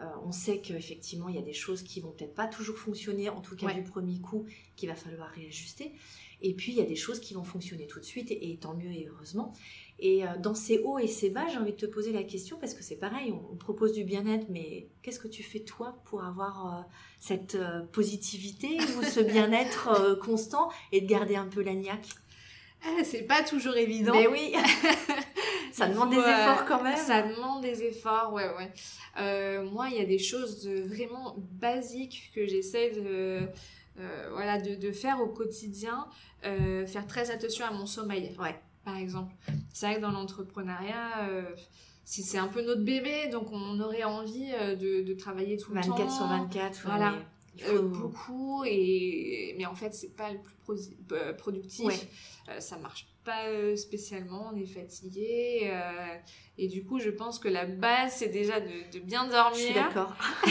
euh, 0.00 0.04
on 0.24 0.30
sait 0.30 0.60
qu'effectivement, 0.60 1.28
il 1.28 1.34
y 1.34 1.38
a 1.38 1.42
des 1.42 1.52
choses 1.52 1.82
qui 1.82 2.00
vont 2.00 2.12
peut-être 2.12 2.34
pas 2.34 2.46
toujours 2.46 2.78
fonctionner, 2.78 3.28
en 3.28 3.40
tout 3.40 3.56
cas 3.56 3.72
du 3.72 3.82
premier 3.82 4.20
coup, 4.20 4.46
qu'il 4.76 4.88
va 4.88 4.94
falloir 4.94 5.28
réajuster. 5.30 5.92
Et 6.40 6.54
puis, 6.54 6.72
il 6.72 6.78
y 6.78 6.80
a 6.80 6.84
des 6.84 6.96
choses 6.96 7.20
qui 7.20 7.34
vont 7.34 7.44
fonctionner 7.44 7.86
tout 7.86 8.00
de 8.00 8.04
suite, 8.04 8.30
et, 8.30 8.58
tant 8.60 8.74
mieux 8.74 8.92
et 8.92 9.08
heureusement. 9.10 9.52
Et 9.98 10.24
euh, 10.24 10.28
dans 10.38 10.54
ces 10.54 10.78
hauts 10.78 10.98
et 10.98 11.08
ces 11.08 11.30
bas, 11.30 11.46
j'ai 11.48 11.58
envie 11.58 11.72
de 11.72 11.76
te 11.76 11.86
poser 11.86 12.12
la 12.12 12.22
question, 12.22 12.58
parce 12.58 12.74
que 12.74 12.82
c'est 12.82 12.96
pareil, 12.96 13.32
on, 13.32 13.56
propose 13.56 13.92
du 13.92 14.04
bien-être, 14.04 14.46
mais 14.48 14.88
qu'est-ce 15.02 15.18
que 15.18 15.28
tu 15.28 15.42
fais 15.42 15.60
toi 15.60 16.00
pour 16.04 16.24
avoir 16.24 16.66
euh, 16.66 16.82
cette 17.18 17.58
positivité 17.92 18.78
ou 18.98 19.02
ce 19.02 19.20
bien-être 19.20 20.18
constant 20.22 20.70
et 20.92 21.00
de 21.00 21.06
garder 21.06 21.36
un 21.36 21.48
peu 21.48 21.62
la 21.62 21.74
niaque? 21.74 22.08
Ah, 22.84 23.02
c'est 23.02 23.24
pas 23.24 23.42
toujours 23.42 23.76
évident. 23.76 24.14
Mais 24.14 24.28
oui 24.28 24.54
Ça 25.72 25.88
demande 25.88 26.10
des 26.10 26.16
efforts 26.16 26.64
quand 26.66 26.82
même. 26.82 26.96
Ça 26.96 27.22
demande 27.22 27.62
des 27.62 27.82
efforts, 27.84 28.32
ouais, 28.32 28.48
ouais. 28.56 28.72
Euh, 29.20 29.64
moi, 29.64 29.88
il 29.90 29.96
y 29.96 30.00
a 30.00 30.04
des 30.04 30.18
choses 30.18 30.68
vraiment 30.68 31.36
basiques 31.38 32.32
que 32.34 32.46
j'essaie 32.46 32.90
de, 32.90 33.48
euh, 33.98 34.28
voilà, 34.32 34.60
de, 34.60 34.74
de, 34.74 34.92
faire 34.92 35.20
au 35.20 35.28
quotidien. 35.28 36.06
Euh, 36.44 36.86
faire 36.86 37.06
très 37.06 37.30
attention 37.30 37.64
à 37.66 37.70
mon 37.70 37.86
sommeil, 37.86 38.34
ouais. 38.38 38.60
par 38.84 38.96
exemple. 38.96 39.34
C'est 39.72 39.86
vrai 39.86 39.96
que 39.96 40.00
dans 40.00 40.12
l'entrepreneuriat, 40.12 41.28
si 42.04 42.22
c'est 42.22 42.38
un 42.38 42.48
peu 42.48 42.62
notre 42.64 42.82
bébé, 42.82 43.28
donc 43.28 43.52
on 43.52 43.80
aurait 43.80 44.04
envie 44.04 44.50
de, 44.52 45.02
de 45.02 45.14
travailler 45.14 45.56
tout 45.56 45.74
le 45.74 45.80
temps. 45.80 45.96
24 45.96 46.10
sur 46.10 46.26
24. 46.26 46.82
Voilà. 46.86 47.14
Euh, 47.66 47.82
beaucoup 47.82 48.62
et 48.64 49.54
mais 49.58 49.66
en 49.66 49.74
fait 49.74 49.94
c'est 49.94 50.14
pas 50.14 50.30
le 50.30 50.38
plus 50.38 50.90
euh, 51.12 51.32
productif. 51.32 51.86
Ouais. 51.86 51.98
euh, 52.48 52.60
ça 52.60 52.76
marche 52.76 53.08
pas 53.24 53.44
spécialement 53.76 54.50
on 54.52 54.56
est 54.56 54.66
fatigué 54.66 55.70
et 56.56 56.68
du 56.68 56.84
coup 56.84 56.98
je 56.98 57.10
pense 57.10 57.38
que 57.38 57.48
la 57.48 57.66
base 57.66 58.14
c'est 58.16 58.28
déjà 58.28 58.60
de, 58.60 58.92
de, 58.92 59.00
bien 59.00 59.26
dormir 59.26 59.54
je 59.54 59.60
suis 59.64 59.74
d'accord. 59.74 60.14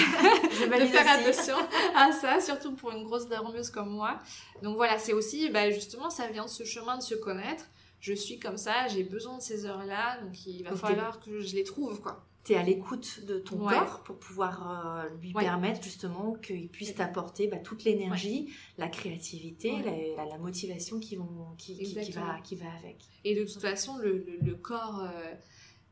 De 0.77 0.85
faire 0.85 1.09
attention 1.09 1.55
à 1.95 2.11
ça 2.11 2.39
surtout 2.39 2.75
pour 2.75 2.91
une 2.91 3.03
grosse 3.03 3.27
dormeuse 3.27 3.69
comme 3.69 3.89
moi. 3.89 4.19
Donc 4.61 4.75
voilà 4.75 4.99
c'est 4.99 5.13
aussi 5.13 5.49
bah, 5.49 5.71
justement 5.71 6.09
ça 6.09 6.27
vient 6.27 6.45
de 6.45 6.49
ce 6.49 6.63
chemin 6.63 6.97
de 6.97 7.03
se 7.03 7.15
connaître. 7.15 7.65
Je 7.99 8.13
suis 8.13 8.37
comme 8.37 8.57
ça 8.57 8.87
j'ai 8.87 9.03
besoin 9.03 9.37
de 9.37 9.41
ces 9.41 9.65
heures 9.65 9.85
là 9.85 10.19
donc 10.21 10.45
il 10.45 10.63
va 10.63 10.75
falloir 10.75 11.19
que 11.19 11.39
je 11.39 11.55
les 11.55 11.63
trouve 11.63 11.99
quoi 12.01 12.27
tu 12.47 12.53
es 12.53 12.55
à 12.55 12.63
l'écoute 12.63 13.25
de 13.25 13.39
ton 13.39 13.57
corps 13.57 14.03
pour 14.03 14.17
pouvoir 14.17 15.03
euh, 15.05 15.09
lui 15.21 15.33
permettre 15.33 15.83
justement 15.83 16.33
qu'il 16.41 16.69
puisse 16.69 16.95
t'apporter 16.95 17.47
bah, 17.47 17.57
toute 17.57 17.83
l'énergie, 17.83 18.53
la 18.77 18.87
créativité, 18.87 19.73
la, 20.15 20.25
la, 20.25 20.37
motivation 20.37 20.99
qui, 20.99 21.17
vont, 21.17 21.55
qui, 21.57 21.77
qui, 21.77 21.93
va, 22.11 22.39
qui 22.39 22.55
va 22.55 22.71
avec. 22.79 22.97
Et 23.25 23.35
de 23.35 23.43
toute 23.43 23.61
façon, 23.61 23.97
le, 23.97 24.25
le, 24.41 24.55
corps... 24.55 25.03
Euh, 25.03 25.33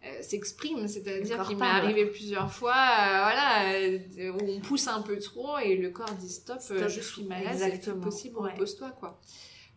euh, 0.03 0.21
s'exprime, 0.21 0.87
c'est-à-dire 0.87 1.41
qu'il 1.47 1.57
m'est 1.57 1.65
arrivé 1.65 2.05
plusieurs 2.05 2.51
fois, 2.51 2.75
voilà, 2.75 3.73
où 4.19 4.51
on 4.51 4.59
pousse 4.59 4.87
un 4.87 5.01
peu 5.01 5.17
trop 5.17 5.57
et 5.57 5.77
le 5.77 5.89
corps 5.89 6.13
dit 6.13 6.29
stop, 6.29 6.59
je 6.69 6.99
suis 6.99 7.23
malade, 7.23 7.57
c'est 7.57 7.99
possible, 7.99 8.37
repose-toi, 8.37 8.91
quoi. 8.99 9.19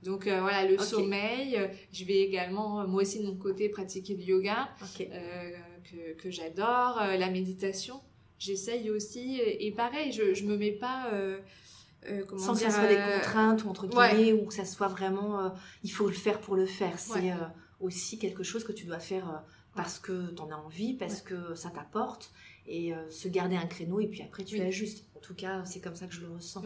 Donc 0.02 0.24
voilà, 0.24 0.66
le 0.66 0.76
sommeil. 0.76 1.58
Je 1.92 2.04
vais 2.04 2.18
également, 2.18 2.86
moi 2.86 3.00
aussi 3.00 3.20
de 3.20 3.26
mon 3.26 3.36
côté, 3.36 3.70
pratiquer 3.70 4.16
du 4.16 4.24
yoga 4.24 4.68
que, 6.18 6.30
j'adore, 6.30 7.00
euh, 7.00 7.16
la 7.16 7.30
méditation. 7.30 8.00
J'essaye 8.38 8.90
aussi, 8.90 9.40
et, 9.40 9.72
pareil, 9.72 10.12
je, 10.12 10.34
je 10.34 10.44
me 10.44 10.56
mets 10.56 10.72
pas. 10.72 11.10
Euh, 11.12 11.38
euh, 12.08 12.22
Sans 12.36 12.52
que 12.52 12.60
ce 12.60 12.70
soit 12.70 12.86
des 12.86 12.96
contraintes 12.96 13.64
ou 13.64 13.68
entre 13.68 13.88
guillemets, 13.88 14.32
ou 14.32 14.46
que 14.46 14.54
ça 14.54 14.64
soit 14.64 14.88
vraiment. 14.88 15.52
il 15.82 15.90
faut 15.90 16.06
le 16.06 16.14
faire 16.14 16.40
pour 16.40 16.54
le 16.54 16.66
faire. 16.66 16.98
C'est 16.98 17.32
aussi 17.80 18.18
quelque 18.18 18.42
chose 18.42 18.64
que 18.64 18.72
tu 18.72 18.86
dois 18.86 19.00
faire 19.00 19.42
parce 19.74 19.98
que 19.98 20.32
tu 20.34 20.42
en 20.42 20.50
as 20.50 20.56
envie, 20.56 20.94
parce 20.94 21.20
que 21.20 21.54
ça 21.54 21.70
t'apporte, 21.70 22.32
et 22.66 22.92
se 23.10 23.26
garder 23.26 23.56
un 23.56 23.66
créneau, 23.66 23.98
et 23.98 24.06
puis 24.06 24.22
après 24.22 24.44
tu 24.44 24.60
ajustes. 24.60 25.08
En 25.18 25.20
tout 25.20 25.34
cas, 25.34 25.64
c'est 25.64 25.80
comme 25.80 25.96
ça 25.96 26.06
que 26.06 26.14
je 26.14 26.20
le 26.20 26.32
ressens. 26.32 26.62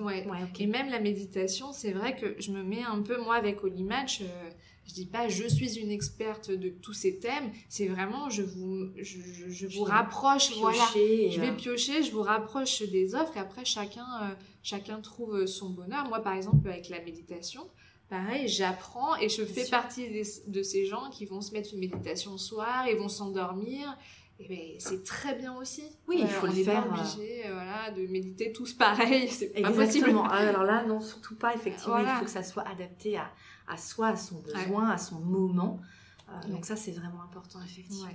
Et 0.58 0.66
même 0.66 0.90
la 0.90 1.00
méditation, 1.00 1.72
c'est 1.72 1.92
vrai 1.92 2.14
que 2.14 2.36
je 2.38 2.52
me 2.52 2.62
mets 2.62 2.82
un 2.82 3.00
peu, 3.00 3.16
moi, 3.16 3.36
avec 3.36 3.64
Olimatch, 3.64 4.20
euh, 4.20 4.50
je 4.86 4.94
dis 4.94 5.06
pas 5.06 5.28
je 5.28 5.46
suis 5.46 5.78
une 5.78 5.90
experte 5.90 6.50
de 6.50 6.68
tous 6.68 6.92
ces 6.92 7.18
thèmes, 7.18 7.50
c'est 7.68 7.86
vraiment 7.86 8.30
je 8.30 8.42
vous, 8.42 8.88
je, 8.96 9.18
je, 9.48 9.66
vous 9.66 9.84
rapproche, 9.84 10.56
voilà. 10.58 10.84
Je 10.94 11.40
vais 11.40 11.50
euh. 11.50 11.56
piocher, 11.56 12.02
je 12.02 12.12
vous 12.12 12.22
rapproche 12.22 12.82
des 12.82 13.14
offres 13.14 13.36
et 13.36 13.40
après 13.40 13.64
chacun, 13.64 14.06
euh, 14.22 14.34
chacun 14.62 15.00
trouve 15.00 15.46
son 15.46 15.70
bonheur. 15.70 16.08
Moi, 16.08 16.20
par 16.20 16.34
exemple, 16.34 16.68
avec 16.68 16.88
la 16.88 17.00
méditation, 17.00 17.68
pareil, 18.08 18.48
j'apprends 18.48 19.16
et 19.16 19.28
je 19.28 19.44
fais 19.44 19.68
partie 19.68 20.08
de 20.46 20.62
ces 20.62 20.86
gens 20.86 21.10
qui 21.10 21.26
vont 21.26 21.40
se 21.40 21.52
mettre 21.52 21.70
une 21.72 21.80
méditation 21.80 22.32
le 22.32 22.38
soir 22.38 22.86
et 22.86 22.94
vont 22.94 23.08
s'endormir 23.08 23.96
eh 24.44 24.48
ben, 24.48 24.58
c'est 24.78 25.04
très 25.04 25.34
bien 25.34 25.54
aussi. 25.56 25.84
Oui, 26.08 26.16
il 26.20 26.26
faut 26.26 26.46
le 26.46 26.52
faire. 26.52 26.88
Pas 26.88 27.00
obligé, 27.00 27.46
euh, 27.46 27.52
voilà, 27.52 27.90
de 27.90 28.06
méditer 28.08 28.52
tous 28.52 28.72
pareil, 28.72 29.28
c'est 29.28 29.48
pas 29.48 29.70
possible. 29.70 30.10
Ah, 30.24 30.48
alors 30.48 30.64
là, 30.64 30.84
non, 30.84 31.00
surtout 31.00 31.36
pas. 31.36 31.54
Effectivement, 31.54 31.98
il 31.98 32.06
faut 32.06 32.24
que 32.24 32.30
ça 32.30 32.42
soit 32.42 32.66
adapté 32.66 33.16
à, 33.16 33.30
à 33.68 33.76
soi, 33.76 34.08
à 34.08 34.16
son 34.16 34.40
besoin, 34.40 34.90
à 34.90 34.98
son 34.98 35.20
moment. 35.20 35.80
Euh, 36.28 36.48
donc 36.48 36.64
ça, 36.64 36.76
c'est 36.76 36.92
vraiment 36.92 37.22
important, 37.22 37.60
effectivement. 37.64 38.08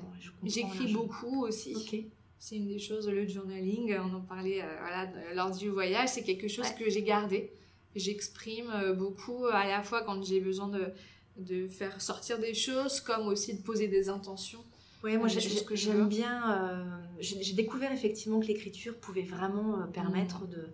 J'écris 0.43 0.93
beaucoup 0.93 1.45
aussi. 1.45 1.75
C'est 2.39 2.57
une 2.57 2.67
des 2.67 2.79
choses, 2.79 3.09
le 3.09 3.27
journaling, 3.27 3.97
on 3.99 4.13
en 4.13 4.21
parlait 4.21 4.61
euh, 4.61 4.75
voilà, 4.79 5.09
lors 5.33 5.49
du 5.49 5.69
voyage, 5.69 6.09
c'est 6.09 6.21
quelque 6.21 6.47
chose 6.47 6.69
que 6.71 6.87
j'ai 6.87 7.01
gardé. 7.01 7.51
J'exprime 7.95 8.93
beaucoup 8.95 9.47
à 9.47 9.65
la 9.65 9.81
fois 9.81 10.03
quand 10.03 10.23
j'ai 10.23 10.39
besoin 10.39 10.67
de, 10.67 10.93
de 11.37 11.67
faire 11.67 11.99
sortir 11.99 12.37
des 12.37 12.53
choses, 12.53 12.99
comme 12.99 13.27
aussi 13.27 13.55
de 13.55 13.63
poser 13.63 13.87
des 13.87 14.09
intentions. 14.09 14.63
Oui, 15.03 15.17
moi 15.17 15.27
j'aime 15.27 16.07
bien. 16.07 16.51
Euh, 16.51 16.83
j'ai 17.19 17.53
découvert 17.53 17.91
effectivement 17.91 18.39
que 18.39 18.47
l'écriture 18.47 18.95
pouvait 18.95 19.21
vraiment 19.21 19.79
euh, 19.79 19.85
permettre 19.85 20.43
mm. 20.43 20.49
de, 20.49 20.67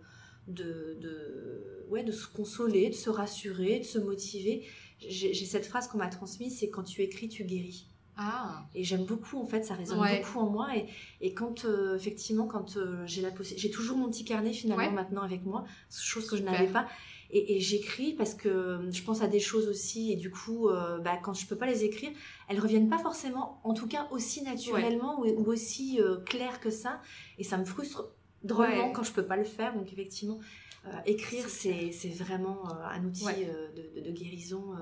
de, 0.48 0.98
de, 1.02 1.86
ouais, 1.90 2.04
de 2.04 2.12
se 2.12 2.28
consoler, 2.28 2.90
de 2.90 2.96
se 2.96 3.10
rassurer, 3.10 3.80
de 3.80 3.86
se 3.86 4.00
motiver. 4.00 4.66
J'ai 5.00 5.34
cette 5.34 5.66
phrase 5.66 5.88
qu'on 5.88 5.98
m'a 5.98 6.08
transmise 6.08 6.60
c'est 6.60 6.70
quand 6.70 6.84
tu 6.84 7.02
écris, 7.02 7.28
tu 7.28 7.44
guéris. 7.44 7.88
Ah. 8.16 8.66
Et 8.76 8.84
j'aime 8.84 9.06
beaucoup, 9.06 9.42
en 9.42 9.46
fait, 9.46 9.64
ça 9.64 9.74
résonne 9.74 9.98
beaucoup 9.98 10.40
en 10.40 10.50
moi. 10.50 10.78
Et, 10.78 10.86
et 11.20 11.34
quand, 11.34 11.66
euh, 11.66 11.96
effectivement, 11.96 12.46
quand 12.46 12.78
j'ai 13.06 13.22
la 13.22 13.32
possibilité, 13.32 13.68
j'ai 13.68 13.74
toujours 13.74 13.98
mon 13.98 14.10
petit 14.10 14.24
carnet 14.24 14.54
finalement 14.54 14.92
maintenant 14.92 15.24
avec 15.24 15.44
moi, 15.44 15.66
chose 15.90 16.30
que 16.30 16.38
je 16.38 16.44
n'avais 16.44 16.68
pas. 16.68 16.88
Et, 17.36 17.60
j'écris 17.60 18.14
parce 18.14 18.36
que 18.36 18.80
je 18.92 19.02
pense 19.02 19.24
à 19.24 19.28
des 19.28 19.40
choses 19.40 19.68
aussi, 19.68 20.12
et 20.12 20.16
du 20.16 20.30
coup, 20.30 20.70
euh, 20.70 21.00
bah, 21.00 21.18
quand 21.22 21.34
je 21.34 21.48
peux 21.48 21.56
pas 21.56 21.66
les 21.66 21.84
écrire, 21.84 22.12
elles 22.48 22.60
reviennent 22.60 22.90
pas 22.90 23.00
forcément, 23.00 23.60
en 23.64 23.74
tout 23.74 23.88
cas 23.88 24.08
aussi 24.12 24.44
naturellement 24.44 25.20
ou, 25.20 25.52
aussi 25.52 26.00
euh, 26.00 26.18
claires 26.18 26.60
que 26.60 26.70
ça. 26.70 27.02
Et 27.40 27.44
ça 27.44 27.58
me 27.58 27.66
frustre 27.66 28.14
drôlement 28.44 28.92
quand 28.92 29.04
je 29.04 29.12
peux 29.12 29.26
pas 29.26 29.38
le 29.38 29.44
faire. 29.44 29.74
Donc 29.76 29.92
effectivement, 29.92 30.40
euh, 30.86 30.92
écrire, 31.06 31.48
c'est 31.50 31.92
vraiment 32.18 32.64
un 32.92 33.04
outil 33.06 33.26
de, 33.26 34.02
de, 34.02 34.12
guérison 34.12 34.76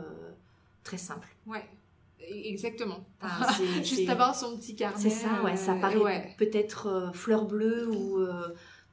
très 0.84 0.98
simple. 0.98 1.28
Ouais. 1.46 1.64
E, 2.22 2.48
exactement. 2.48 3.04
Juste 3.84 4.10
avoir 4.10 4.36
son 4.36 4.58
petit 4.58 4.76
carnet. 4.76 4.98
C'est 5.00 5.10
ça, 5.10 5.42
ouais. 5.44 5.56
Ça 5.56 5.76
paraît 5.76 6.36
peut-être 6.38 7.12
fleur 7.14 7.46
bleue 7.46 7.90
ou 7.90 8.20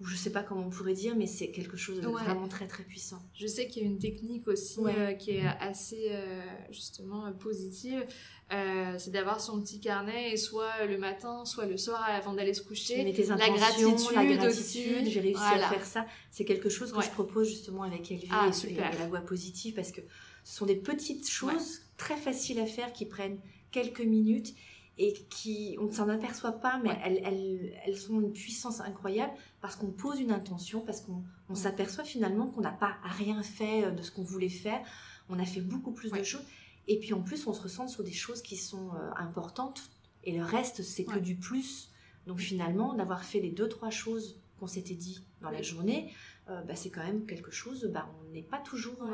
je 0.00 0.16
sais 0.16 0.30
pas 0.30 0.42
comment 0.42 0.62
on 0.62 0.70
pourrait 0.70 0.94
dire, 0.94 1.16
mais 1.16 1.26
c'est 1.26 1.48
quelque 1.48 1.76
chose 1.76 2.00
de 2.00 2.06
vraiment 2.06 2.46
très 2.46 2.68
très 2.68 2.84
puissant. 2.84 3.20
Je 3.34 3.46
sais 3.46 3.66
qu'il 3.66 3.82
y 3.82 3.86
a 3.86 3.88
une 3.88 3.98
technique 3.98 4.46
aussi 4.46 4.80
euh, 4.84 5.12
qui 5.14 5.32
est 5.32 5.46
assez 5.60 6.08
euh, 6.10 6.40
justement 6.70 7.26
euh, 7.26 7.32
positive, 7.32 8.04
c'est 8.50 9.10
d'avoir 9.10 9.40
son 9.40 9.60
petit 9.60 9.80
carnet 9.80 10.32
et 10.32 10.36
soit 10.36 10.86
le 10.86 10.98
matin, 10.98 11.44
soit 11.44 11.66
le 11.66 11.76
soir 11.76 12.02
avant 12.08 12.32
d'aller 12.32 12.54
se 12.54 12.62
coucher. 12.62 13.04
la 13.04 13.50
gratitude, 13.50 14.14
la 14.14 14.24
gratitude, 14.24 15.06
j'ai 15.06 15.20
réussi 15.20 15.42
à 15.42 15.68
faire 15.68 15.84
ça. 15.84 16.06
C'est 16.30 16.44
quelque 16.44 16.68
chose 16.68 16.92
que 16.92 17.02
je 17.02 17.10
propose 17.10 17.48
justement 17.48 17.82
avec 17.82 18.10
Elvie 18.10 18.28
ah, 18.30 18.50
et, 18.68 18.74
la 18.74 19.06
voix 19.06 19.20
positive 19.20 19.74
parce 19.74 19.92
que 19.92 20.00
ce 20.44 20.56
sont 20.56 20.66
des 20.66 20.76
petites 20.76 21.28
choses 21.28 21.80
très 21.96 22.16
faciles 22.16 22.58
à 22.60 22.66
faire 22.66 22.92
qui 22.92 23.04
prennent 23.04 23.38
quelques 23.70 24.00
minutes 24.00 24.54
et 24.98 25.12
qui, 25.30 25.76
on 25.80 25.84
ne 25.84 25.92
s'en 25.92 26.08
aperçoit 26.08 26.52
pas, 26.52 26.80
mais 26.82 26.90
elles, 27.04 27.20
elles, 27.24 27.72
elles, 27.86 28.12
ont 28.12 28.20
une 28.20 28.32
puissance 28.32 28.80
incroyable 28.80 29.32
parce 29.60 29.76
qu'on 29.76 29.92
pose 29.92 30.20
une 30.20 30.32
intention, 30.32 30.80
parce 30.80 31.02
qu'on 31.02 31.22
on 31.48 31.54
s'aperçoit 31.54 32.04
finalement 32.04 32.48
qu'on 32.48 32.62
n'a 32.62 32.72
pas 32.72 32.96
rien 33.04 33.42
fait 33.42 33.84
euh, 33.84 33.90
de 33.92 34.02
ce 34.02 34.10
qu'on 34.10 34.24
voulait 34.24 34.48
faire. 34.48 34.80
On 35.28 35.38
a 35.38 35.44
fait 35.44 35.60
beaucoup 35.60 35.92
plus 35.92 36.10
de 36.10 36.22
choses. 36.22 36.44
Et 36.88 36.98
puis 36.98 37.14
en 37.14 37.22
plus, 37.22 37.46
on 37.46 37.52
se 37.52 37.62
ressent 37.62 37.86
sur 37.86 38.02
des 38.02 38.12
choses 38.12 38.42
qui 38.42 38.56
sont 38.56 38.90
euh, 38.94 39.10
importantes. 39.16 39.82
Et 40.24 40.36
le 40.36 40.42
reste, 40.42 40.82
c'est 40.82 41.04
que 41.04 41.18
du 41.18 41.36
plus. 41.36 41.90
Donc 42.26 42.40
finalement, 42.40 42.94
d'avoir 42.94 43.24
fait 43.24 43.40
les 43.40 43.50
deux, 43.50 43.68
trois 43.68 43.90
choses 43.90 44.40
qu'on 44.58 44.66
s'était 44.66 44.94
dit 44.94 45.24
dans 45.40 45.50
la 45.50 45.62
journée, 45.62 46.12
euh, 46.48 46.62
bah, 46.62 46.74
c'est 46.74 46.90
quand 46.90 47.04
même 47.04 47.24
quelque 47.26 47.52
chose, 47.52 47.88
bah, 47.92 48.10
on 48.20 48.32
n'est 48.32 48.42
pas 48.42 48.58
toujours, 48.58 49.08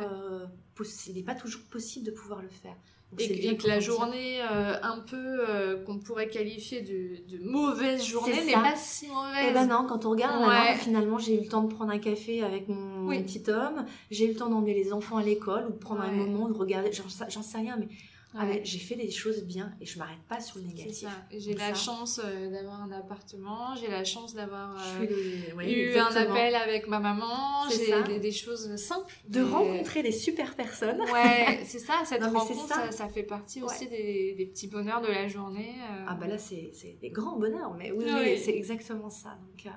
il 1.07 1.15
n'est 1.15 1.23
pas 1.23 1.35
toujours 1.35 1.63
possible 1.65 2.07
de 2.07 2.11
pouvoir 2.11 2.41
le 2.41 2.49
faire 2.49 2.77
et 3.18 3.57
que 3.57 3.68
la 3.68 3.81
journée 3.81 4.40
euh, 4.40 4.74
un 4.83 4.98
peu 4.98 5.16
euh, 5.16 5.83
qu'on 5.85 5.98
pourrait 5.98 6.29
qualifier 6.29 6.83
de, 6.83 7.37
de 7.37 7.42
mauvaise 7.44 8.05
journée 8.05 8.44
n'est 8.44 8.53
pas 8.53 8.77
si 8.77 9.09
mauvaise. 9.09 9.46
Eh 9.50 9.53
ben 9.53 9.66
non, 9.66 9.87
quand 9.88 10.05
on 10.07 10.11
regarde, 10.11 10.44
finalement 10.79 11.18
j'ai 11.18 11.35
eu 11.35 11.40
le 11.40 11.48
temps 11.48 11.62
de 11.62 11.72
prendre 11.72 11.90
un 11.90 11.98
café 11.98 12.42
avec 12.42 12.68
mon, 12.68 13.09
petit 13.09 13.48
homme, 13.48 13.85
j'ai 14.11 14.27
eu 14.27 14.29
le 14.29 14.35
temps 14.37 14.48
d'emmener 14.48 14.74
les 14.74 14.92
enfants 14.92 15.16
à 15.16 15.22
l'école 15.22 15.66
ou 15.68 15.72
de 15.72 15.79
prendre 15.79 16.03
un 16.03 16.11
moment 16.11 16.48
de 16.48 16.55
regarder, 16.55 16.90
j'en 16.92 17.42
sais 17.42 17.59
rien, 17.59 17.77
mais 17.79 17.88
ah 18.37 18.47
j'ai 18.62 18.79
fait 18.79 18.97
des 18.97 19.11
choses 19.11 19.44
bien 19.44 19.73
et 19.81 19.87
je 19.87 19.99
m'arrête 19.99 20.23
pas 20.29 20.40
sur 20.40 20.59
le 20.59 20.64
négatif. 20.64 21.09
J'ai 21.31 21.55
la 21.55 21.73
chance 21.73 22.20
euh, 22.23 22.51
d'avoir 22.51 22.83
un 22.83 22.90
appartement, 22.90 23.77
j'ai 23.77 23.88
la 23.88 24.03
chance 24.03 24.35
d'avoir 24.35 24.77
euh, 24.99 25.62
eu 25.62 25.97
un 25.97 26.16
appel 26.16 26.57
avec 26.57 26.88
ma 26.88 26.99
maman, 26.99 27.68
j'ai 27.70 28.03
des, 28.03 28.18
des, 28.18 28.33
choses 28.33 28.75
simples. 28.77 29.14
De 29.29 29.40
rencontrer 29.40 30.03
des 30.03 30.12
super 30.12 30.57
personnes. 30.57 31.01
Ouais, 31.01 31.61
c'est 31.64 31.79
ça, 31.79 32.03
cette 32.05 32.25
rencontre, 32.25 32.66
ça. 32.66 32.90
Ça, 32.90 33.09
fait 33.09 33.23
partie 33.23 33.62
aussi 33.62 33.87
des, 33.87 34.35
des, 34.37 34.47
petits 34.47 34.68
bonheurs 34.68 35.01
de 35.01 35.09
la 35.09 35.29
journée. 35.29 35.75
Euh. 35.90 36.05
Ah 36.09 36.14
bah 36.14 36.27
là, 36.27 36.38
c'est 36.38 36.73
des 37.01 37.11
grands 37.11 37.38
bonheurs, 37.38 37.75
mais 37.75 37.92
oui, 37.92 38.05
oui. 38.07 38.38
c'est 38.38 38.57
exactement 38.57 39.11
ça. 39.11 39.38
Donc, 39.40 39.73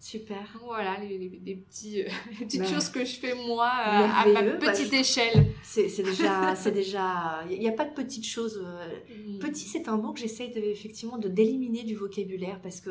Super. 0.00 0.58
Voilà, 0.62 0.98
les, 1.00 1.56
petits, 1.56 2.04
petites 2.38 2.60
bah, 2.60 2.66
choses 2.66 2.88
que 2.90 3.04
je 3.04 3.16
fais 3.16 3.34
moi 3.34 3.68
à 3.68 4.26
ma 4.26 4.42
bah, 4.42 4.56
petite 4.58 4.92
échelle. 4.92 5.46
C'est 5.62 6.02
déjà, 6.02 6.54
c'est 6.56 6.72
déjà, 6.72 7.42
il 7.50 7.58
n'y 7.58 7.68
a 7.68 7.72
pas 7.72 7.86
de 7.86 7.94
petites 7.94 8.26
choses. 8.26 8.62
Euh, 8.62 8.86
mm. 9.26 9.38
Petit, 9.38 9.64
c'est 9.66 9.88
un 9.88 9.96
mot 9.96 10.12
que 10.12 10.20
j'essaye 10.20 10.50
de, 10.50 10.60
effectivement 10.60 11.18
de 11.18 11.28
d'éliminer 11.28 11.84
du 11.84 11.94
vocabulaire 11.96 12.60
parce 12.62 12.80
que 12.80 12.90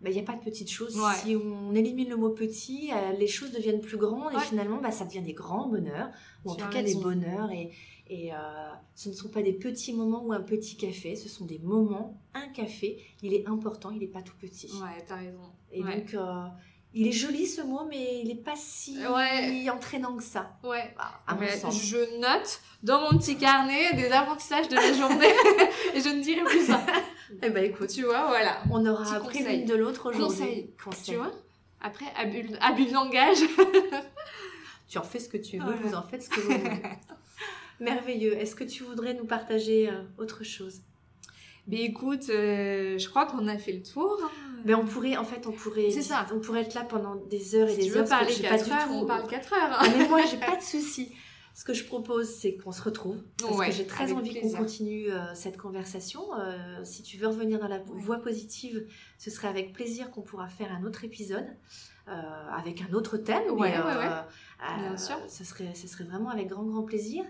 bah, 0.00 0.10
il 0.10 0.12
n'y 0.12 0.20
a 0.20 0.24
pas 0.24 0.34
de 0.34 0.44
petites 0.44 0.70
choses. 0.70 0.98
Si 1.22 1.36
on 1.36 1.74
élimine 1.74 2.10
le 2.10 2.16
mot 2.16 2.30
petit, 2.30 2.90
euh, 2.92 3.12
les 3.12 3.26
choses 3.26 3.50
deviennent 3.52 3.80
plus 3.80 3.96
grandes 3.96 4.34
et 4.34 4.40
finalement, 4.40 4.78
bah, 4.80 4.90
ça 4.90 5.04
devient 5.04 5.22
des 5.22 5.32
grands 5.32 5.68
bonheurs, 5.68 6.10
ou 6.44 6.50
en 6.50 6.54
tout 6.54 6.68
cas 6.68 6.82
des 6.82 6.94
bonheurs. 6.94 7.50
Et, 7.50 7.70
et 8.08 8.32
euh, 8.32 8.36
ce 8.94 9.08
ne 9.08 9.14
sont 9.14 9.28
pas 9.28 9.42
des 9.42 9.52
petits 9.52 9.92
moments 9.92 10.22
ou 10.24 10.32
un 10.32 10.40
petit 10.40 10.76
café, 10.76 11.16
ce 11.16 11.28
sont 11.28 11.44
des 11.44 11.58
moments. 11.58 12.20
Un 12.34 12.48
café, 12.48 13.02
il 13.22 13.34
est 13.34 13.46
important, 13.48 13.90
il 13.90 13.98
n'est 13.98 14.06
pas 14.06 14.22
tout 14.22 14.36
petit. 14.40 14.70
Ouais, 14.74 15.02
t'as 15.06 15.16
raison. 15.16 15.52
Et 15.72 15.82
donc, 15.82 16.14
euh, 16.14 16.46
il 16.94 17.08
est 17.08 17.12
joli 17.12 17.46
ce 17.46 17.62
mot, 17.62 17.84
mais 17.88 18.20
il 18.20 18.28
n'est 18.28 18.36
pas 18.42 18.54
si 18.54 18.96
entraînant 19.70 20.16
que 20.16 20.22
ça. 20.22 20.56
Ouais. 20.62 20.94
Bah, 20.96 21.20
à 21.26 21.70
Je 21.70 22.20
note 22.20 22.60
dans 22.82 23.00
mon 23.00 23.18
petit 23.18 23.36
carnet 23.36 23.94
des 23.94 24.10
apprentissages 24.12 24.68
de 24.68 24.76
la 24.76 24.92
journée 24.92 25.26
et 25.94 26.00
je 26.00 26.08
ne 26.08 26.22
dirai 26.22 26.44
plus 26.44 26.66
ça. 26.66 26.86
eh 27.42 27.50
ben 27.50 27.64
écoute, 27.64 27.88
tu 27.88 28.04
vois, 28.04 28.28
voilà. 28.28 28.62
On 28.70 28.86
aura 28.86 29.16
appris 29.16 29.42
l'une 29.42 29.64
de 29.64 29.74
l'autre 29.74 30.10
aujourd'hui. 30.10 30.70
Conseil. 30.82 31.04
Tu 31.04 31.16
vois 31.16 31.32
Après, 31.80 32.06
abus, 32.16 32.48
abus 32.60 32.86
de 32.86 32.92
langage. 32.92 33.38
tu 34.88 34.98
en 34.98 35.02
fais 35.02 35.18
ce 35.18 35.28
que 35.28 35.38
tu 35.38 35.58
veux, 35.58 35.74
vous 35.74 35.94
en 35.94 36.02
faites 36.04 36.22
ce 36.22 36.28
que 36.28 36.40
vous 36.40 36.50
voulez. 36.50 36.82
Merveilleux. 37.80 38.34
Est-ce 38.34 38.54
que 38.54 38.64
tu 38.64 38.84
voudrais 38.84 39.14
nous 39.14 39.26
partager 39.26 39.88
euh, 39.88 40.02
autre 40.18 40.44
chose? 40.44 40.80
Mais 41.68 41.82
écoute, 41.82 42.30
euh, 42.30 42.96
je 42.96 43.08
crois 43.08 43.26
qu'on 43.26 43.48
a 43.48 43.58
fait 43.58 43.72
le 43.72 43.82
tour. 43.82 44.18
Mais 44.64 44.74
on 44.74 44.84
pourrait, 44.84 45.16
en 45.16 45.24
fait, 45.24 45.46
on 45.46 45.52
pourrait, 45.52 45.90
c'est 45.90 46.02
ça. 46.02 46.26
On 46.34 46.40
pourrait 46.40 46.62
être 46.62 46.74
là 46.74 46.82
pendant 46.82 47.14
des 47.14 47.54
heures 47.54 47.68
et 47.68 47.76
des 47.76 47.90
tu 47.90 47.96
heures. 47.96 48.08
Parler 48.08 48.34
4 48.34 48.72
heures, 48.72 48.90
on 48.90 49.06
parle 49.06 49.28
4 49.28 49.52
heures. 49.52 49.76
Ah, 49.78 49.86
mais 49.96 50.08
moi, 50.08 50.20
j'ai 50.28 50.36
pas 50.38 50.56
de 50.56 50.62
souci. 50.62 51.12
Ce 51.54 51.64
que 51.64 51.72
je 51.72 51.84
propose, 51.84 52.28
c'est 52.28 52.56
qu'on 52.56 52.72
se 52.72 52.82
retrouve. 52.82 53.22
Parce 53.40 53.66
que 53.66 53.72
j'ai 53.72 53.86
très 53.86 54.12
envie 54.12 54.40
qu'on 54.40 54.50
continue 54.50 55.10
euh, 55.10 55.34
cette 55.34 55.56
conversation. 55.56 56.22
si 56.84 57.02
tu 57.02 57.16
veux 57.16 57.28
revenir 57.28 57.58
dans 57.58 57.68
la 57.68 57.78
voie 57.78 58.18
positive, 58.18 58.86
ce 59.18 59.30
serait 59.30 59.48
avec 59.48 59.72
plaisir 59.72 60.10
qu'on 60.10 60.22
pourra 60.22 60.48
faire 60.48 60.72
un 60.72 60.84
autre 60.84 61.04
épisode. 61.04 61.46
avec 62.06 62.82
un 62.82 62.92
autre 62.92 63.18
thème. 63.18 63.50
Ouais, 63.52 63.70
ouais, 63.70 63.96
ouais. 63.96 64.78
Bien 64.80 64.96
sûr. 64.96 65.16
Ce 65.28 65.44
serait, 65.44 65.74
ce 65.74 65.86
serait 65.86 66.04
vraiment 66.04 66.30
avec 66.30 66.48
grand, 66.48 66.64
grand 66.64 66.82
plaisir. 66.82 67.24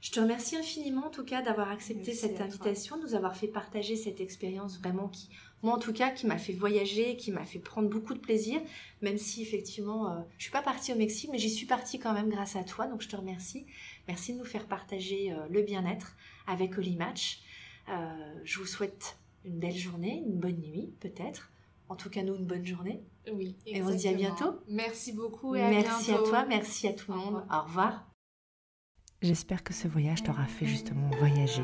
Je 0.00 0.10
te 0.10 0.20
remercie 0.20 0.56
infiniment 0.56 1.06
en 1.06 1.10
tout 1.10 1.24
cas 1.24 1.42
d'avoir 1.42 1.70
accepté 1.70 2.14
cette 2.14 2.40
invitation, 2.40 2.96
de 2.96 3.02
nous 3.02 3.14
avoir 3.14 3.36
fait 3.36 3.48
partager 3.48 3.96
cette 3.96 4.20
expérience 4.20 4.78
vraiment 4.78 5.08
qui, 5.08 5.28
moi 5.62 5.74
en 5.74 5.78
tout 5.78 5.92
cas, 5.92 6.10
qui 6.10 6.26
m'a 6.26 6.38
fait 6.38 6.54
voyager, 6.54 7.16
qui 7.16 7.30
m'a 7.30 7.44
fait 7.44 7.58
prendre 7.58 7.88
beaucoup 7.90 8.14
de 8.14 8.18
plaisir, 8.18 8.60
même 9.02 9.18
si 9.18 9.42
effectivement, 9.42 10.10
euh, 10.10 10.20
je 10.38 10.44
suis 10.44 10.52
pas 10.52 10.62
partie 10.62 10.92
au 10.92 10.96
Mexique, 10.96 11.28
mais 11.30 11.38
j'y 11.38 11.50
suis 11.50 11.66
partie 11.66 11.98
quand 11.98 12.14
même 12.14 12.30
grâce 12.30 12.56
à 12.56 12.64
toi, 12.64 12.86
donc 12.86 13.02
je 13.02 13.08
te 13.08 13.16
remercie. 13.16 13.66
Merci 14.08 14.32
de 14.32 14.38
nous 14.38 14.44
faire 14.46 14.66
partager 14.66 15.32
euh, 15.32 15.46
le 15.50 15.60
bien-être 15.60 16.16
avec 16.46 16.78
Oli 16.78 16.96
Match. 16.96 17.42
Euh, 17.90 18.34
je 18.44 18.58
vous 18.58 18.66
souhaite 18.66 19.18
une 19.44 19.58
belle 19.58 19.76
journée, 19.76 20.22
une 20.26 20.38
bonne 20.38 20.60
nuit 20.62 20.94
peut-être. 21.00 21.50
En 21.90 21.96
tout 21.96 22.08
cas, 22.08 22.22
nous, 22.22 22.36
une 22.36 22.46
bonne 22.46 22.64
journée. 22.64 23.02
Oui. 23.30 23.56
Et 23.66 23.82
on 23.82 23.88
se 23.88 23.96
dit 23.96 24.08
à 24.08 24.14
bientôt. 24.14 24.60
Merci 24.68 25.12
beaucoup 25.12 25.56
et 25.56 25.62
à 25.62 25.70
merci 25.70 26.12
à 26.12 26.18
toi, 26.18 26.46
merci 26.46 26.86
à 26.86 26.92
tout 26.94 27.12
le 27.12 27.18
monde. 27.18 27.44
Au 27.50 27.62
revoir. 27.64 28.09
J'espère 29.22 29.62
que 29.62 29.74
ce 29.74 29.86
voyage 29.86 30.22
t'aura 30.22 30.46
fait 30.46 30.64
justement 30.64 31.10
voyager. 31.18 31.62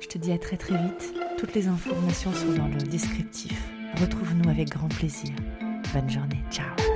Je 0.00 0.08
te 0.08 0.18
dis 0.18 0.32
à 0.32 0.38
très 0.38 0.56
très 0.56 0.76
vite. 0.76 1.14
Toutes 1.38 1.54
les 1.54 1.68
informations 1.68 2.32
sont 2.32 2.52
dans 2.54 2.66
le 2.66 2.78
descriptif. 2.78 3.62
Retrouve-nous 4.00 4.50
avec 4.50 4.70
grand 4.70 4.88
plaisir. 4.88 5.30
Bonne 5.94 6.10
journée. 6.10 6.42
Ciao. 6.50 6.89